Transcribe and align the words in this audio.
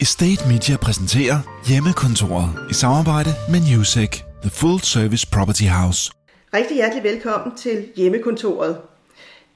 Estate 0.00 0.48
Media 0.48 0.76
præsenterer 0.76 1.38
Hjemmekontoret 1.68 2.48
i 2.70 2.74
samarbejde 2.74 3.30
med 3.50 3.60
Newsec, 3.60 4.10
The 4.42 4.50
Full 4.50 4.80
Service 4.80 5.26
Property 5.32 5.62
House. 5.62 6.12
Rigtig 6.54 6.76
hjertelig 6.76 7.04
velkommen 7.04 7.56
til 7.56 7.88
Hjemmekontoret. 7.96 8.76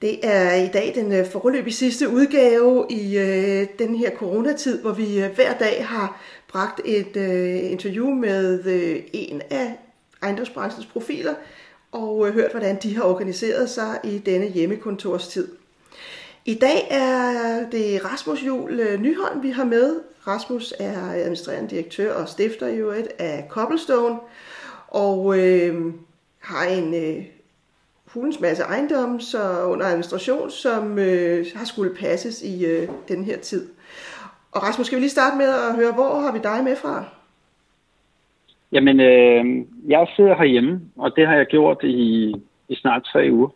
Det 0.01 0.19
er 0.23 0.53
i 0.53 0.67
dag 0.67 0.91
den 0.95 1.13
øh, 1.13 1.31
forløbig 1.31 1.73
sidste 1.73 2.09
udgave 2.09 2.85
i 2.89 3.17
øh, 3.17 3.67
den 3.79 3.95
her 3.95 4.11
coronatid, 4.15 4.81
hvor 4.81 4.91
vi 4.91 5.19
øh, 5.19 5.35
hver 5.35 5.57
dag 5.57 5.85
har 5.87 6.21
bragt 6.51 6.81
et 6.85 7.17
øh, 7.17 7.71
interview 7.71 8.09
med 8.09 8.65
øh, 8.65 8.99
en 9.13 9.41
af 9.49 9.77
ejendomsbranchens 10.21 10.85
profiler 10.85 11.33
og 11.91 12.27
øh, 12.27 12.33
hørt, 12.33 12.51
hvordan 12.51 12.79
de 12.83 12.95
har 12.95 13.03
organiseret 13.03 13.69
sig 13.69 13.99
i 14.03 14.17
denne 14.17 14.47
hjemmekontorstid. 14.47 15.47
I 16.45 16.55
dag 16.55 16.87
er 16.89 17.69
det 17.69 18.05
Rasmus 18.05 18.43
Jul 18.43 18.79
øh, 18.79 19.01
Nyholm, 19.01 19.43
vi 19.43 19.49
har 19.49 19.65
med. 19.65 20.10
Rasmus 20.27 20.73
er 20.79 21.11
administrerende 21.11 21.69
direktør 21.69 22.13
og 22.13 22.27
stifter 22.27 22.67
i 22.67 22.77
øvrigt 22.77 23.07
af 23.19 23.45
Cobblestone, 23.49 24.19
og 24.87 25.39
øh, 25.39 25.93
har 26.39 26.65
en 26.65 26.93
øh, 26.93 27.25
hulens 28.13 28.39
masse 28.39 28.63
ejendomme 28.63 29.21
så 29.21 29.63
under 29.63 29.85
administration, 29.85 30.49
som 30.49 30.99
øh, 30.99 31.45
har 31.55 31.65
skulle 31.65 31.95
passes 31.95 32.41
i 32.41 32.65
øh, 32.65 32.89
den 33.07 33.23
her 33.23 33.37
tid. 33.37 33.69
Og 34.51 34.63
Rasmus, 34.63 34.87
skal 34.87 34.95
vi 34.95 35.01
lige 35.01 35.09
starte 35.09 35.37
med 35.37 35.45
at 35.45 35.75
høre, 35.75 35.93
hvor 35.93 36.19
har 36.19 36.31
vi 36.33 36.39
dig 36.43 36.63
med 36.63 36.75
fra? 36.75 37.05
Jamen, 38.71 38.99
øh, 38.99 39.65
jeg 39.87 40.07
sidder 40.15 40.35
herhjemme, 40.35 40.81
og 40.97 41.15
det 41.15 41.27
har 41.27 41.35
jeg 41.35 41.45
gjort 41.45 41.83
i, 41.83 42.35
i 42.69 42.75
snart 42.75 43.03
tre 43.03 43.29
uger. 43.31 43.49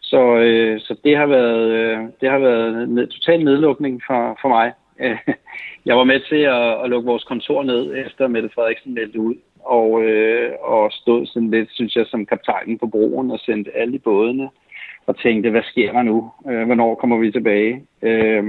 Så, 0.00 0.36
øh, 0.36 0.80
så 0.80 0.96
det 1.04 1.16
har 1.16 1.26
været, 1.26 1.70
øh, 1.70 1.98
det 2.20 2.30
har 2.30 2.38
været 2.38 2.82
en 2.82 3.08
total 3.08 3.44
nedlukning 3.44 4.02
for, 4.06 4.38
for 4.42 4.48
mig. 4.48 4.72
jeg 5.88 5.96
var 5.96 6.04
med 6.04 6.20
til 6.28 6.42
at, 6.56 6.84
at 6.84 6.90
lukke 6.90 7.06
vores 7.06 7.24
kontor 7.24 7.62
ned, 7.62 8.06
efter 8.06 8.28
Mette 8.28 8.50
Frederiksen 8.54 8.94
meldte 8.94 9.20
ud, 9.20 9.34
og, 9.64 10.02
øh, 10.02 10.52
og 10.60 10.92
stod 10.92 11.26
sådan 11.26 11.50
lidt, 11.50 11.70
synes 11.72 11.96
jeg, 11.96 12.06
som 12.06 12.26
kaptajnen 12.26 12.78
på 12.78 12.86
broen 12.86 13.30
og 13.30 13.38
sendte 13.38 13.76
alle 13.76 13.94
i 13.94 13.98
bådene 13.98 14.48
og 15.06 15.18
tænkte, 15.18 15.50
hvad 15.50 15.62
sker 15.62 15.92
der 15.92 16.02
nu? 16.02 16.30
Øh, 16.50 16.66
hvornår 16.66 16.94
kommer 16.94 17.18
vi 17.18 17.30
tilbage? 17.30 17.86
Øh, 18.02 18.44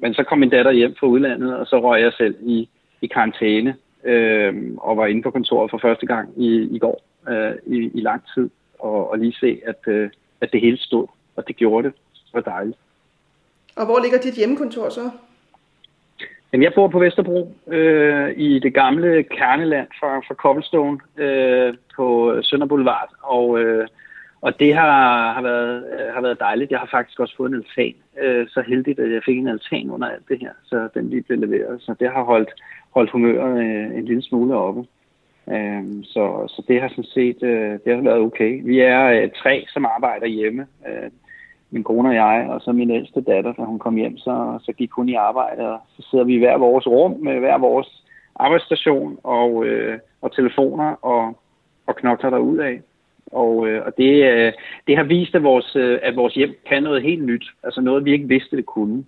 men 0.00 0.14
så 0.14 0.22
kom 0.22 0.38
min 0.38 0.50
datter 0.50 0.72
hjem 0.72 0.94
fra 1.00 1.06
udlandet, 1.06 1.56
og 1.56 1.66
så 1.66 1.80
røg 1.80 2.02
jeg 2.02 2.12
selv 2.12 2.36
i, 2.42 2.68
i 3.00 3.06
karantæne 3.06 3.76
øh, 4.04 4.54
og 4.76 4.96
var 4.96 5.06
inde 5.06 5.22
på 5.22 5.30
kontoret 5.30 5.70
for 5.70 5.78
første 5.78 6.06
gang 6.06 6.28
i, 6.36 6.68
i 6.76 6.78
går 6.78 7.02
øh, 7.28 7.52
i, 7.66 7.90
i 7.94 8.00
lang 8.00 8.22
tid, 8.34 8.50
og, 8.78 9.10
og 9.10 9.18
lige 9.18 9.32
se, 9.32 9.60
at, 9.66 9.92
øh, 9.92 10.10
at 10.40 10.52
det 10.52 10.60
hele 10.60 10.78
stod, 10.78 11.06
og 11.36 11.48
det 11.48 11.56
gjorde 11.56 11.88
det. 11.88 11.96
Det 12.12 12.34
var 12.34 12.40
dejligt. 12.40 12.78
Og 13.76 13.86
hvor 13.86 13.98
ligger 14.02 14.18
dit 14.18 14.34
hjemmekontor 14.34 14.88
så? 14.88 15.10
Jamen, 16.52 16.64
jeg 16.64 16.72
bor 16.74 16.88
på 16.88 16.98
Vesterbro, 16.98 17.54
øh, 17.66 18.30
i 18.36 18.58
det 18.58 18.74
gamle 18.74 19.22
kerneland 19.22 19.88
fra, 20.00 20.18
fra 20.18 20.34
Cobblestone 20.34 20.98
øh, 21.16 21.74
på 21.96 22.34
Sønder 22.42 22.66
Boulevard, 22.66 23.10
og, 23.22 23.60
øh, 23.60 23.88
og 24.40 24.60
det 24.60 24.74
har, 24.74 25.32
har, 25.32 25.42
været, 25.42 25.84
øh, 25.92 26.14
har 26.14 26.20
været 26.20 26.40
dejligt. 26.40 26.70
Jeg 26.70 26.78
har 26.78 26.88
faktisk 26.90 27.20
også 27.20 27.36
fået 27.36 27.48
en 27.48 27.54
altan, 27.54 27.94
øh, 28.22 28.46
så 28.48 28.62
heldigt, 28.68 28.98
at 28.98 29.12
jeg 29.12 29.22
fik 29.24 29.38
en 29.38 29.48
altan 29.48 29.90
under 29.90 30.08
alt 30.08 30.28
det 30.28 30.38
her, 30.40 30.52
så 30.64 30.88
den 30.94 31.10
lige 31.10 31.22
blev 31.22 31.38
leveret. 31.38 31.82
Så 31.82 31.94
det 32.00 32.10
har 32.10 32.22
holdt, 32.22 32.50
holdt 32.94 33.10
humøret 33.10 33.58
øh, 33.64 33.98
en 33.98 34.04
lille 34.04 34.22
smule 34.22 34.54
oppe. 34.54 34.84
Øh, 35.50 35.84
så, 36.02 36.44
så 36.48 36.62
det 36.68 36.80
har 36.80 36.88
sådan 36.88 37.04
set 37.04 37.42
øh, 37.42 37.78
det 37.84 37.94
har 37.94 38.02
været 38.02 38.20
okay. 38.20 38.60
Vi 38.64 38.80
er 38.80 39.04
øh, 39.06 39.30
tre, 39.42 39.64
som 39.68 39.86
arbejder 39.86 40.26
hjemme. 40.26 40.66
Øh, 40.88 41.10
min 41.70 41.84
kone 41.84 42.08
og 42.08 42.14
jeg, 42.14 42.46
og 42.50 42.60
så 42.60 42.72
min 42.72 42.90
ældste 42.90 43.20
datter, 43.20 43.52
da 43.52 43.62
hun 43.62 43.78
kom 43.78 43.96
hjem, 43.96 44.16
så, 44.16 44.58
så 44.62 44.72
gik 44.72 44.90
hun 44.90 45.08
i 45.08 45.14
arbejde, 45.14 45.72
og 45.72 45.80
så 45.96 46.06
sidder 46.10 46.24
vi 46.24 46.34
i 46.34 46.38
hver 46.38 46.56
vores 46.58 46.86
rum 46.86 47.16
med 47.20 47.38
hver 47.38 47.58
vores 47.58 48.04
arbejdsstation 48.36 49.18
og, 49.22 49.66
øh, 49.66 49.98
og 50.22 50.34
telefoner 50.34 50.94
og, 51.04 51.38
og 51.86 51.96
knokler 51.96 52.30
der 52.30 52.38
ud 52.38 52.58
af. 52.58 52.80
Og, 53.26 53.68
øh, 53.68 53.86
og 53.86 53.92
det, 53.96 54.24
øh, 54.24 54.52
det 54.86 54.96
har 54.96 55.04
vist, 55.04 55.34
at 55.34 55.42
vores, 55.42 55.76
øh, 55.76 55.98
at 56.02 56.16
vores 56.16 56.34
hjem 56.34 56.54
kan 56.68 56.82
noget 56.82 57.02
helt 57.02 57.24
nyt, 57.24 57.44
altså 57.62 57.80
noget, 57.80 58.04
vi 58.04 58.12
ikke 58.12 58.28
vidste, 58.28 58.56
det 58.56 58.66
kunne. 58.66 59.04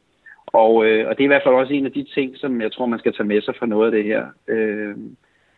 Og, 0.47 0.87
øh, 0.87 1.09
og 1.09 1.17
det 1.17 1.23
er 1.23 1.27
i 1.27 1.33
hvert 1.33 1.43
fald 1.45 1.55
også 1.55 1.73
en 1.73 1.87
af 1.87 1.93
de 1.93 2.07
ting, 2.15 2.37
som 2.37 2.61
jeg 2.61 2.73
tror, 2.73 2.87
man 2.87 2.99
skal 2.99 3.13
tage 3.13 3.27
med 3.27 3.43
sig 3.43 3.55
fra 3.59 3.67
noget 3.67 3.87
af 3.87 3.93
det 3.93 4.05
her. 4.05 4.27
Øh, 4.49 4.97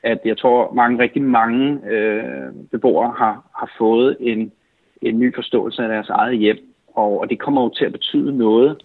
at 0.03 0.21
jeg 0.25 0.39
tror, 0.39 0.73
mange, 0.73 0.99
rigtig 0.99 1.23
mange 1.23 1.81
øh, 1.91 2.53
beboere 2.71 3.15
har, 3.19 3.51
har 3.57 3.71
fået 3.79 4.17
en, 4.21 4.53
en 5.03 5.19
ny 5.19 5.35
forståelse 5.35 5.83
af 5.83 5.89
deres 5.89 6.09
eget 6.09 6.39
hjem, 6.39 6.72
og, 6.95 7.21
og 7.21 7.31
det 7.31 7.39
kommer 7.39 7.63
jo 7.63 7.69
til 7.69 7.85
at 7.85 7.93
betyde 7.93 8.39
noget 8.39 8.83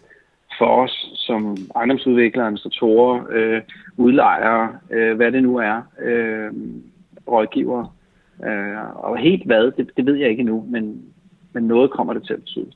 for 0.58 0.66
os 0.66 1.12
som 1.16 1.58
ejendomsudviklere, 1.76 2.46
administratorer, 2.46 3.26
øh, 3.30 3.62
udlejere, 3.98 4.78
øh, 4.92 5.16
hvad 5.16 5.32
det 5.32 5.44
nu 5.44 5.58
er, 5.58 5.82
øh, 6.02 6.52
rådgivere. 7.28 7.90
Øh, 8.46 8.96
og 8.96 9.18
helt 9.18 9.46
hvad, 9.46 9.72
det, 9.72 9.92
det 9.98 10.06
ved 10.06 10.16
jeg 10.16 10.30
ikke 10.30 10.40
endnu, 10.40 10.66
men, 10.70 11.06
men 11.54 11.64
noget 11.64 11.92
kommer 11.92 12.14
det 12.14 12.24
til 12.26 12.34
at 12.34 12.40
betyde. 12.40 12.72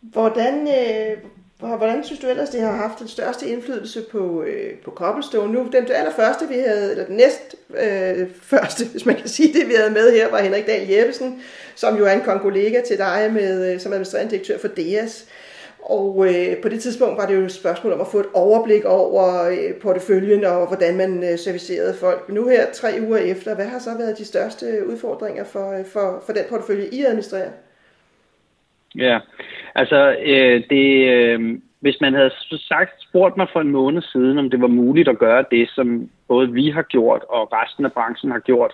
Hvordan, 0.00 0.54
øh, 0.60 1.18
hvordan 1.66 2.04
synes 2.04 2.20
du 2.20 2.26
ellers, 2.26 2.48
det 2.48 2.60
har 2.60 2.76
haft 2.76 2.98
den 2.98 3.08
største 3.08 3.48
indflydelse 3.48 4.02
på, 4.12 4.42
øh, 4.42 4.78
på 4.84 4.90
Cobblestone? 4.90 5.52
Nu, 5.52 5.68
den 5.72 5.86
allerførste, 5.92 6.48
vi 6.48 6.54
havde, 6.54 6.90
eller 6.90 7.06
den 7.06 7.16
næst 7.16 7.56
øh, 7.82 8.28
første, 8.52 8.84
hvis 8.84 9.06
man 9.06 9.16
kan 9.16 9.28
sige 9.28 9.52
det, 9.60 9.68
vi 9.68 9.74
havde 9.74 9.90
med 9.90 10.12
her, 10.12 10.30
var 10.30 10.38
Henrik 10.38 10.66
Dahl 10.66 10.88
Jeppesen, 10.90 11.42
som 11.74 11.96
jo 11.96 12.04
er 12.04 12.12
en 12.12 12.40
kollega 12.40 12.80
til 12.86 12.98
dig 12.98 13.30
med, 13.32 13.72
øh, 13.72 13.80
som 13.80 13.92
administrerende 13.92 14.30
direktør 14.30 14.58
for 14.58 14.68
DEAS. 14.68 15.26
Og 15.84 16.26
øh, 16.28 16.56
på 16.62 16.68
det 16.68 16.80
tidspunkt 16.80 17.16
var 17.16 17.26
det 17.26 17.34
jo 17.34 17.44
et 17.44 17.52
spørgsmål 17.52 17.92
om 17.92 18.00
at 18.00 18.06
få 18.06 18.20
et 18.20 18.26
overblik 18.34 18.84
over 18.84 19.44
øh, 19.44 19.74
porteføljen 19.74 20.44
og 20.44 20.66
hvordan 20.66 20.96
man 20.96 21.24
øh, 21.24 21.38
servicerede 21.38 21.94
folk. 21.94 22.28
Men 22.28 22.34
nu 22.34 22.48
her, 22.48 22.72
tre 22.72 22.98
uger 23.00 23.18
efter, 23.18 23.54
hvad 23.54 23.66
har 23.66 23.78
så 23.78 23.98
været 23.98 24.18
de 24.18 24.24
største 24.24 24.86
udfordringer 24.86 25.44
for, 25.44 25.78
øh, 25.78 25.84
for, 25.86 26.22
for 26.26 26.32
den 26.32 26.44
portefølje, 26.48 26.88
I 26.92 27.04
administrerer? 27.04 27.50
Ja, 28.94 29.18
altså 29.74 30.16
øh, 30.24 30.62
det, 30.70 31.08
øh, 31.12 31.58
hvis 31.80 32.00
man 32.00 32.14
havde 32.14 32.30
sagt, 32.58 33.02
spurgt 33.08 33.36
mig 33.36 33.48
for 33.52 33.60
en 33.60 33.70
måned 33.70 34.02
siden, 34.02 34.38
om 34.38 34.50
det 34.50 34.60
var 34.60 34.66
muligt 34.66 35.08
at 35.08 35.18
gøre 35.18 35.44
det, 35.50 35.70
som 35.70 36.10
både 36.28 36.52
vi 36.52 36.70
har 36.70 36.82
gjort 36.82 37.22
og 37.28 37.52
resten 37.52 37.84
af 37.84 37.92
branchen 37.92 38.30
har 38.30 38.38
gjort, 38.38 38.72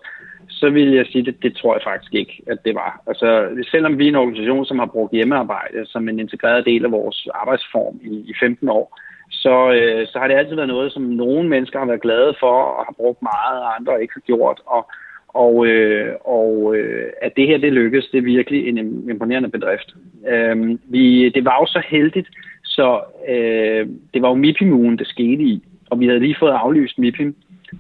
så 0.49 0.71
vil 0.71 0.91
jeg 0.91 1.07
sige, 1.07 1.21
at 1.21 1.27
det, 1.27 1.43
det 1.43 1.57
tror 1.57 1.75
jeg 1.75 1.83
faktisk 1.85 2.15
ikke, 2.15 2.43
at 2.47 2.59
det 2.65 2.75
var. 2.75 3.03
Altså, 3.07 3.29
selvom 3.71 3.99
vi 3.99 4.05
er 4.05 4.09
en 4.09 4.23
organisation, 4.23 4.65
som 4.67 4.79
har 4.79 4.87
brugt 4.87 5.13
hjemmearbejde 5.13 5.87
som 5.87 6.09
en 6.09 6.21
integreret 6.21 6.65
del 6.65 6.85
af 6.85 6.93
vores 6.93 7.29
arbejdsform 7.35 8.01
i, 8.03 8.15
i 8.31 8.35
15 8.41 8.69
år, 8.69 8.99
så, 9.31 9.73
øh, 9.73 10.07
så 10.09 10.19
har 10.19 10.29
det 10.29 10.35
altid 10.35 10.55
været 10.55 10.69
noget, 10.69 10.93
som 10.93 11.03
nogle 11.03 11.49
mennesker 11.49 11.79
har 11.79 11.87
været 11.87 12.03
glade 12.03 12.35
for 12.41 12.57
og 12.79 12.85
har 12.85 12.95
brugt 12.97 13.23
meget, 13.23 13.59
og 13.63 13.77
andre 13.77 14.03
ikke 14.03 14.15
har 14.15 14.27
gjort. 14.31 14.61
Og, 14.67 14.91
og, 15.35 15.67
øh, 15.67 16.15
og 16.25 16.77
øh, 16.77 17.13
at 17.23 17.33
det 17.37 17.47
her 17.47 17.59
det 17.59 17.73
lykkes, 17.73 18.09
det 18.13 18.19
er 18.19 18.23
virkelig 18.23 18.69
en 18.69 18.79
imponerende 19.11 19.49
bedrift. 19.49 19.95
Øh, 20.29 20.79
vi, 20.85 21.29
det 21.29 21.45
var 21.45 21.57
jo 21.61 21.67
så 21.67 21.83
heldigt, 21.89 22.29
så 22.65 23.01
øh, 23.29 23.89
det 24.15 24.23
var 24.23 24.29
jo 24.29 24.35
MIPIM-ugen, 24.35 24.99
det 24.99 25.07
skete 25.07 25.43
i, 25.43 25.63
og 25.91 26.01
vi 26.01 26.07
havde 26.07 26.21
lige 26.21 26.37
fået 26.41 26.51
aflyst 26.51 26.99
MIPIM, 26.99 27.35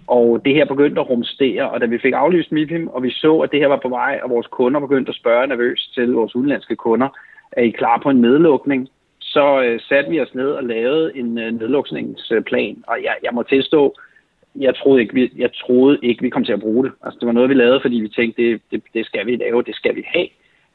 og 0.06 0.42
det 0.44 0.54
her 0.54 0.64
begyndte 0.64 1.00
at 1.00 1.10
rumstere, 1.10 1.70
og 1.70 1.80
da 1.80 1.86
vi 1.86 1.98
fik 1.98 2.12
aflyst 2.12 2.52
MIPIM, 2.52 2.88
og 2.88 3.02
vi 3.02 3.10
så, 3.10 3.38
at 3.38 3.50
det 3.52 3.60
her 3.60 3.66
var 3.66 3.80
på 3.82 3.88
vej, 3.88 4.20
og 4.22 4.30
vores 4.30 4.46
kunder 4.46 4.80
begyndte 4.80 5.10
at 5.10 5.16
spørge 5.16 5.46
nervøst 5.46 5.94
til 5.94 6.12
vores 6.12 6.36
udenlandske 6.36 6.76
kunder, 6.76 7.08
er 7.52 7.62
I 7.62 7.70
klar 7.70 8.00
på 8.02 8.10
en 8.10 8.20
nedlukning? 8.20 8.88
Så 9.20 9.62
øh, 9.62 9.80
satte 9.80 10.10
vi 10.10 10.20
os 10.20 10.34
ned 10.34 10.50
og 10.50 10.64
lavede 10.64 11.16
en 11.16 11.38
øh, 11.38 11.52
nedlukningsplan, 11.60 12.84
og 12.86 12.96
jeg, 13.02 13.14
jeg 13.22 13.30
må 13.32 13.42
tilstå, 13.42 13.96
jeg 14.54 14.76
troede, 14.76 15.00
ikke, 15.00 15.14
vi, 15.14 15.32
jeg 15.36 15.50
troede 15.52 15.98
ikke, 16.02 16.22
vi 16.22 16.30
kom 16.30 16.44
til 16.44 16.52
at 16.52 16.60
bruge 16.60 16.84
det. 16.84 16.92
Altså, 17.04 17.18
det 17.20 17.26
var 17.26 17.32
noget, 17.32 17.50
vi 17.50 17.54
lavede, 17.54 17.80
fordi 17.82 17.96
vi 17.96 18.08
tænkte, 18.08 18.42
det, 18.42 18.60
det, 18.70 18.82
det 18.94 19.06
skal 19.06 19.26
vi 19.26 19.36
lave, 19.36 19.62
det 19.62 19.74
skal 19.74 19.96
vi 19.96 20.04
have. 20.06 20.28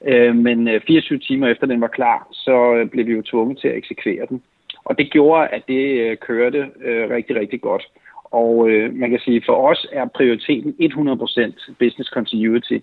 Øh, 0.05 0.35
men 0.35 0.67
øh, 0.67 0.81
24 0.87 1.19
timer 1.19 1.47
efter 1.47 1.67
den 1.67 1.81
var 1.81 1.87
klar, 1.87 2.27
så 2.31 2.75
øh, 2.75 2.89
blev 2.89 3.05
vi 3.07 3.13
jo 3.13 3.21
tvunget 3.21 3.57
til 3.57 3.67
at 3.67 3.77
eksekvere 3.77 4.25
den. 4.29 4.43
Og 4.85 4.97
det 4.97 5.11
gjorde, 5.11 5.47
at 5.47 5.63
det 5.67 5.99
øh, 5.99 6.17
kørte 6.17 6.69
øh, 6.81 7.09
rigtig, 7.09 7.35
rigtig 7.35 7.61
godt. 7.61 7.83
Og 8.23 8.69
øh, 8.69 8.93
man 8.93 9.09
kan 9.09 9.19
sige, 9.19 9.43
for 9.45 9.69
os 9.69 9.87
er 9.91 10.05
prioriteten 10.05 10.75
100% 10.81 11.73
business 11.79 12.09
continuity. 12.09 12.77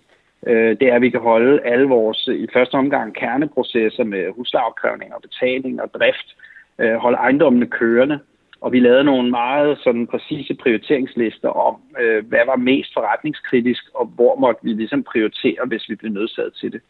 Øh, 0.47 0.79
det 0.79 0.87
er, 0.87 0.95
at 0.95 1.01
vi 1.01 1.09
kan 1.09 1.19
holde 1.19 1.61
alle 1.61 1.87
vores, 1.87 2.27
øh, 2.27 2.35
i 2.35 2.47
første 2.53 2.75
omgang, 2.75 3.13
kerneprocesser 3.13 4.03
med 4.03 4.31
huslejeopkrævning 4.35 5.13
og 5.15 5.21
betaling 5.21 5.81
og 5.81 5.89
drift, 5.93 6.35
øh, 6.79 6.95
holde 6.95 7.17
ejendommene 7.17 7.65
kørende. 7.65 8.19
Og 8.63 8.71
vi 8.71 8.79
lavede 8.79 9.03
nogle 9.03 9.29
meget 9.29 9.77
sådan 9.83 10.07
præcise 10.07 10.53
prioriteringslister 10.53 11.49
om, 11.49 11.75
øh, 12.01 12.25
hvad 12.25 12.45
var 12.45 12.55
mest 12.55 12.93
forretningskritisk, 12.93 13.83
og 13.95 14.05
hvor 14.05 14.35
måtte 14.35 14.61
vi 14.63 14.73
ligesom 14.73 15.03
prioritere, 15.03 15.65
hvis 15.65 15.89
vi 15.89 15.95
blev 15.95 16.11
nødsaget 16.11 16.53
til 16.53 16.71
det. 16.71 16.81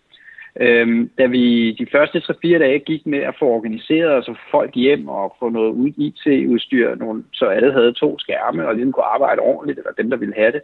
Øhm, 0.59 1.09
da 1.17 1.25
vi 1.25 1.71
de 1.71 1.87
første 1.91 2.17
3-4 2.19 2.57
dage 2.57 2.79
gik 2.79 3.05
med 3.05 3.19
at 3.19 3.35
få 3.39 3.45
organiseret 3.45 4.11
os 4.11 4.27
og 4.27 4.37
folk 4.51 4.75
hjem 4.75 5.07
og 5.07 5.35
få 5.39 5.49
noget 5.49 5.93
IT-udstyr, 5.97 6.95
nogle, 6.95 7.23
så 7.33 7.45
alle 7.45 7.71
havde 7.71 7.93
to 7.93 8.19
skærme 8.19 8.67
og 8.67 8.75
ligesom 8.75 8.91
kunne 8.91 9.13
arbejde 9.15 9.41
ordentligt, 9.41 9.79
eller 9.79 9.91
dem, 9.91 10.09
der 10.09 10.17
ville 10.17 10.35
have 10.37 10.51
det, 10.51 10.61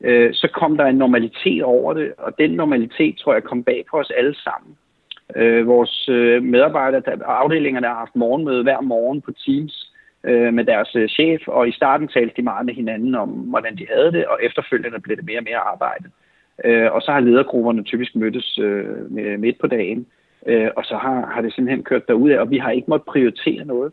øh, 0.00 0.34
så 0.34 0.48
kom 0.48 0.76
der 0.76 0.86
en 0.86 0.96
normalitet 0.96 1.62
over 1.62 1.94
det, 1.94 2.12
og 2.18 2.38
den 2.38 2.50
normalitet 2.50 3.16
tror 3.18 3.32
jeg 3.32 3.42
kom 3.42 3.64
bag 3.64 3.84
på 3.90 3.96
os 3.98 4.10
alle 4.10 4.34
sammen. 4.34 4.76
Øh, 5.36 5.66
vores 5.66 6.08
øh, 6.08 6.42
medarbejdere, 6.42 7.02
og 7.24 7.42
afdelingerne 7.42 7.86
har 7.86 7.94
haft 7.94 8.16
morgenmøde 8.16 8.62
hver 8.62 8.80
morgen 8.80 9.20
på 9.20 9.32
Teams, 9.32 9.93
øh, 10.24 10.54
med 10.54 10.64
deres 10.64 10.96
øh, 10.96 11.08
chef, 11.08 11.40
og 11.46 11.68
i 11.68 11.72
starten 11.72 12.08
talte 12.08 12.34
de 12.36 12.42
meget 12.42 12.66
med 12.66 12.74
hinanden 12.74 13.14
om, 13.14 13.28
hvordan 13.28 13.76
de 13.76 13.86
havde 13.94 14.12
det, 14.12 14.26
og 14.26 14.38
efterfølgende 14.42 15.00
blev 15.00 15.16
det 15.16 15.24
mere 15.24 15.38
og 15.38 15.44
mere 15.44 15.58
arbejde. 15.72 16.08
Øh, 16.64 16.92
og 16.92 17.02
så 17.02 17.12
har 17.12 17.20
ledergrupperne 17.20 17.82
typisk 17.82 18.16
mødtes 18.16 18.58
øh, 18.58 19.10
midt 19.38 19.58
på 19.60 19.66
dagen, 19.66 20.06
øh, 20.46 20.70
og 20.76 20.84
så 20.84 20.96
har, 20.96 21.26
har 21.34 21.40
det 21.42 21.54
simpelthen 21.54 21.84
kørt 21.84 22.08
derudad, 22.08 22.38
og 22.38 22.50
vi 22.50 22.58
har 22.58 22.70
ikke 22.70 22.90
måttet 22.90 23.06
prioritere 23.06 23.64
noget. 23.64 23.92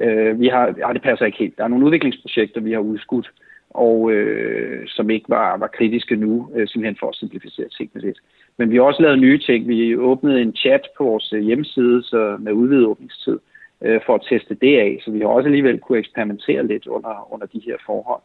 Øh, 0.00 0.40
vi 0.40 0.48
har, 0.48 0.74
ja, 0.78 0.92
det 0.92 1.02
passer 1.02 1.26
ikke 1.26 1.38
helt. 1.38 1.58
Der 1.58 1.64
er 1.64 1.68
nogle 1.68 1.86
udviklingsprojekter, 1.86 2.60
vi 2.60 2.72
har 2.72 2.78
udskudt, 2.78 3.32
og 3.70 4.12
øh, 4.12 4.82
som 4.86 5.10
ikke 5.10 5.28
var, 5.28 5.56
var 5.56 5.66
kritiske 5.66 6.16
nu, 6.16 6.50
øh, 6.54 6.68
simpelthen 6.68 6.96
for 7.00 7.08
at 7.08 7.14
simplificere 7.14 7.68
tingene 7.68 8.00
lidt. 8.00 8.18
Men 8.58 8.70
vi 8.70 8.76
har 8.76 8.82
også 8.82 9.02
lavet 9.02 9.18
nye 9.18 9.38
ting. 9.38 9.68
Vi 9.68 9.96
åbnede 9.96 10.42
en 10.42 10.56
chat 10.56 10.80
på 10.96 11.04
vores 11.04 11.32
øh, 11.32 11.40
hjemmeside 11.40 12.02
så 12.02 12.36
med 12.40 12.52
udvidet 12.52 12.86
åbningstid 12.86 13.32
øh, 13.32 13.53
Øh, 13.84 14.00
for 14.06 14.14
at 14.14 14.26
teste 14.28 14.54
det 14.54 14.78
af, 14.78 15.00
så 15.04 15.10
vi 15.10 15.20
har 15.20 15.26
også 15.26 15.46
alligevel 15.46 15.80
kunne 15.80 15.98
eksperimentere 15.98 16.66
lidt 16.66 16.86
under, 16.86 17.32
under 17.32 17.46
de 17.46 17.62
her 17.66 17.76
forhold. 17.86 18.22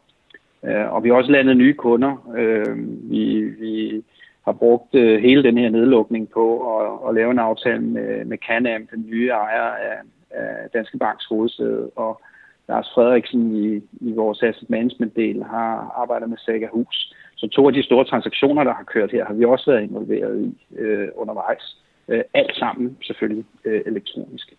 Øh, 0.64 0.92
og 0.92 1.04
vi 1.04 1.08
har 1.08 1.16
også 1.16 1.30
landet 1.30 1.56
nye 1.56 1.74
kunder. 1.74 2.32
Øh, 2.36 2.76
vi, 3.10 3.40
vi 3.40 4.04
har 4.44 4.52
brugt 4.52 4.94
øh, 4.94 5.22
hele 5.22 5.42
den 5.42 5.58
her 5.58 5.70
nedlukning 5.70 6.30
på 6.30 6.76
at, 6.76 7.08
at 7.08 7.14
lave 7.14 7.30
en 7.30 7.38
aftale 7.38 7.80
med, 7.80 8.24
med 8.24 8.38
Canam, 8.38 8.86
den 8.86 9.06
nye 9.10 9.28
ejer 9.28 9.62
af, 9.62 9.98
af 10.30 10.70
Danske 10.74 10.98
Banks 10.98 11.26
hovedsæde, 11.26 11.90
og 11.96 12.20
Lars 12.68 12.90
Frederiksen 12.94 13.56
i, 13.56 13.76
i 14.00 14.12
vores 14.12 14.42
asset 14.42 14.70
management 14.70 15.16
del 15.16 15.42
har 15.42 15.94
arbejdet 15.96 16.28
med 16.28 16.38
Saga 16.38 16.68
Hus. 16.72 17.14
Så 17.36 17.48
to 17.48 17.66
af 17.66 17.72
de 17.72 17.82
store 17.82 18.04
transaktioner, 18.04 18.64
der 18.64 18.74
har 18.74 18.84
kørt 18.84 19.10
her, 19.10 19.24
har 19.24 19.34
vi 19.34 19.44
også 19.44 19.70
været 19.70 19.82
involveret 19.82 20.40
i 20.40 20.76
øh, 20.76 21.08
undervejs. 21.14 21.76
Øh, 22.08 22.22
alt 22.34 22.56
sammen 22.56 22.96
selvfølgelig 23.02 23.44
øh, 23.64 23.82
elektronisk. 23.86 24.54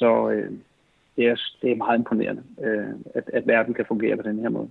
Så 0.00 0.30
øh, 0.30 0.50
det, 1.16 1.24
er, 1.26 1.36
det 1.62 1.70
er 1.70 1.76
meget 1.84 1.98
imponerende, 1.98 2.42
øh, 2.64 2.92
at, 3.14 3.24
at 3.32 3.46
verden 3.46 3.74
kan 3.74 3.84
fungere 3.92 4.16
på 4.16 4.22
den 4.22 4.38
her 4.38 4.48
måde. 4.48 4.68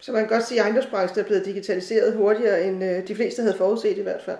Så 0.00 0.12
man 0.12 0.20
kan 0.20 0.28
godt 0.28 0.42
sige, 0.42 0.60
at 0.60 0.64
ejendomsbranchen 0.64 1.20
er 1.20 1.28
blevet 1.28 1.46
digitaliseret 1.46 2.16
hurtigere, 2.16 2.64
end 2.66 2.84
øh, 2.84 3.08
de 3.08 3.14
fleste 3.14 3.42
havde 3.42 3.56
forudset 3.58 3.98
i 3.98 4.02
hvert 4.02 4.22
fald. 4.26 4.38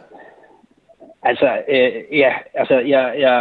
Altså, 1.23 1.63
øh, 1.69 2.19
ja, 2.19 2.33
altså, 2.55 2.79
jeg, 2.79 3.15
jeg, 3.19 3.39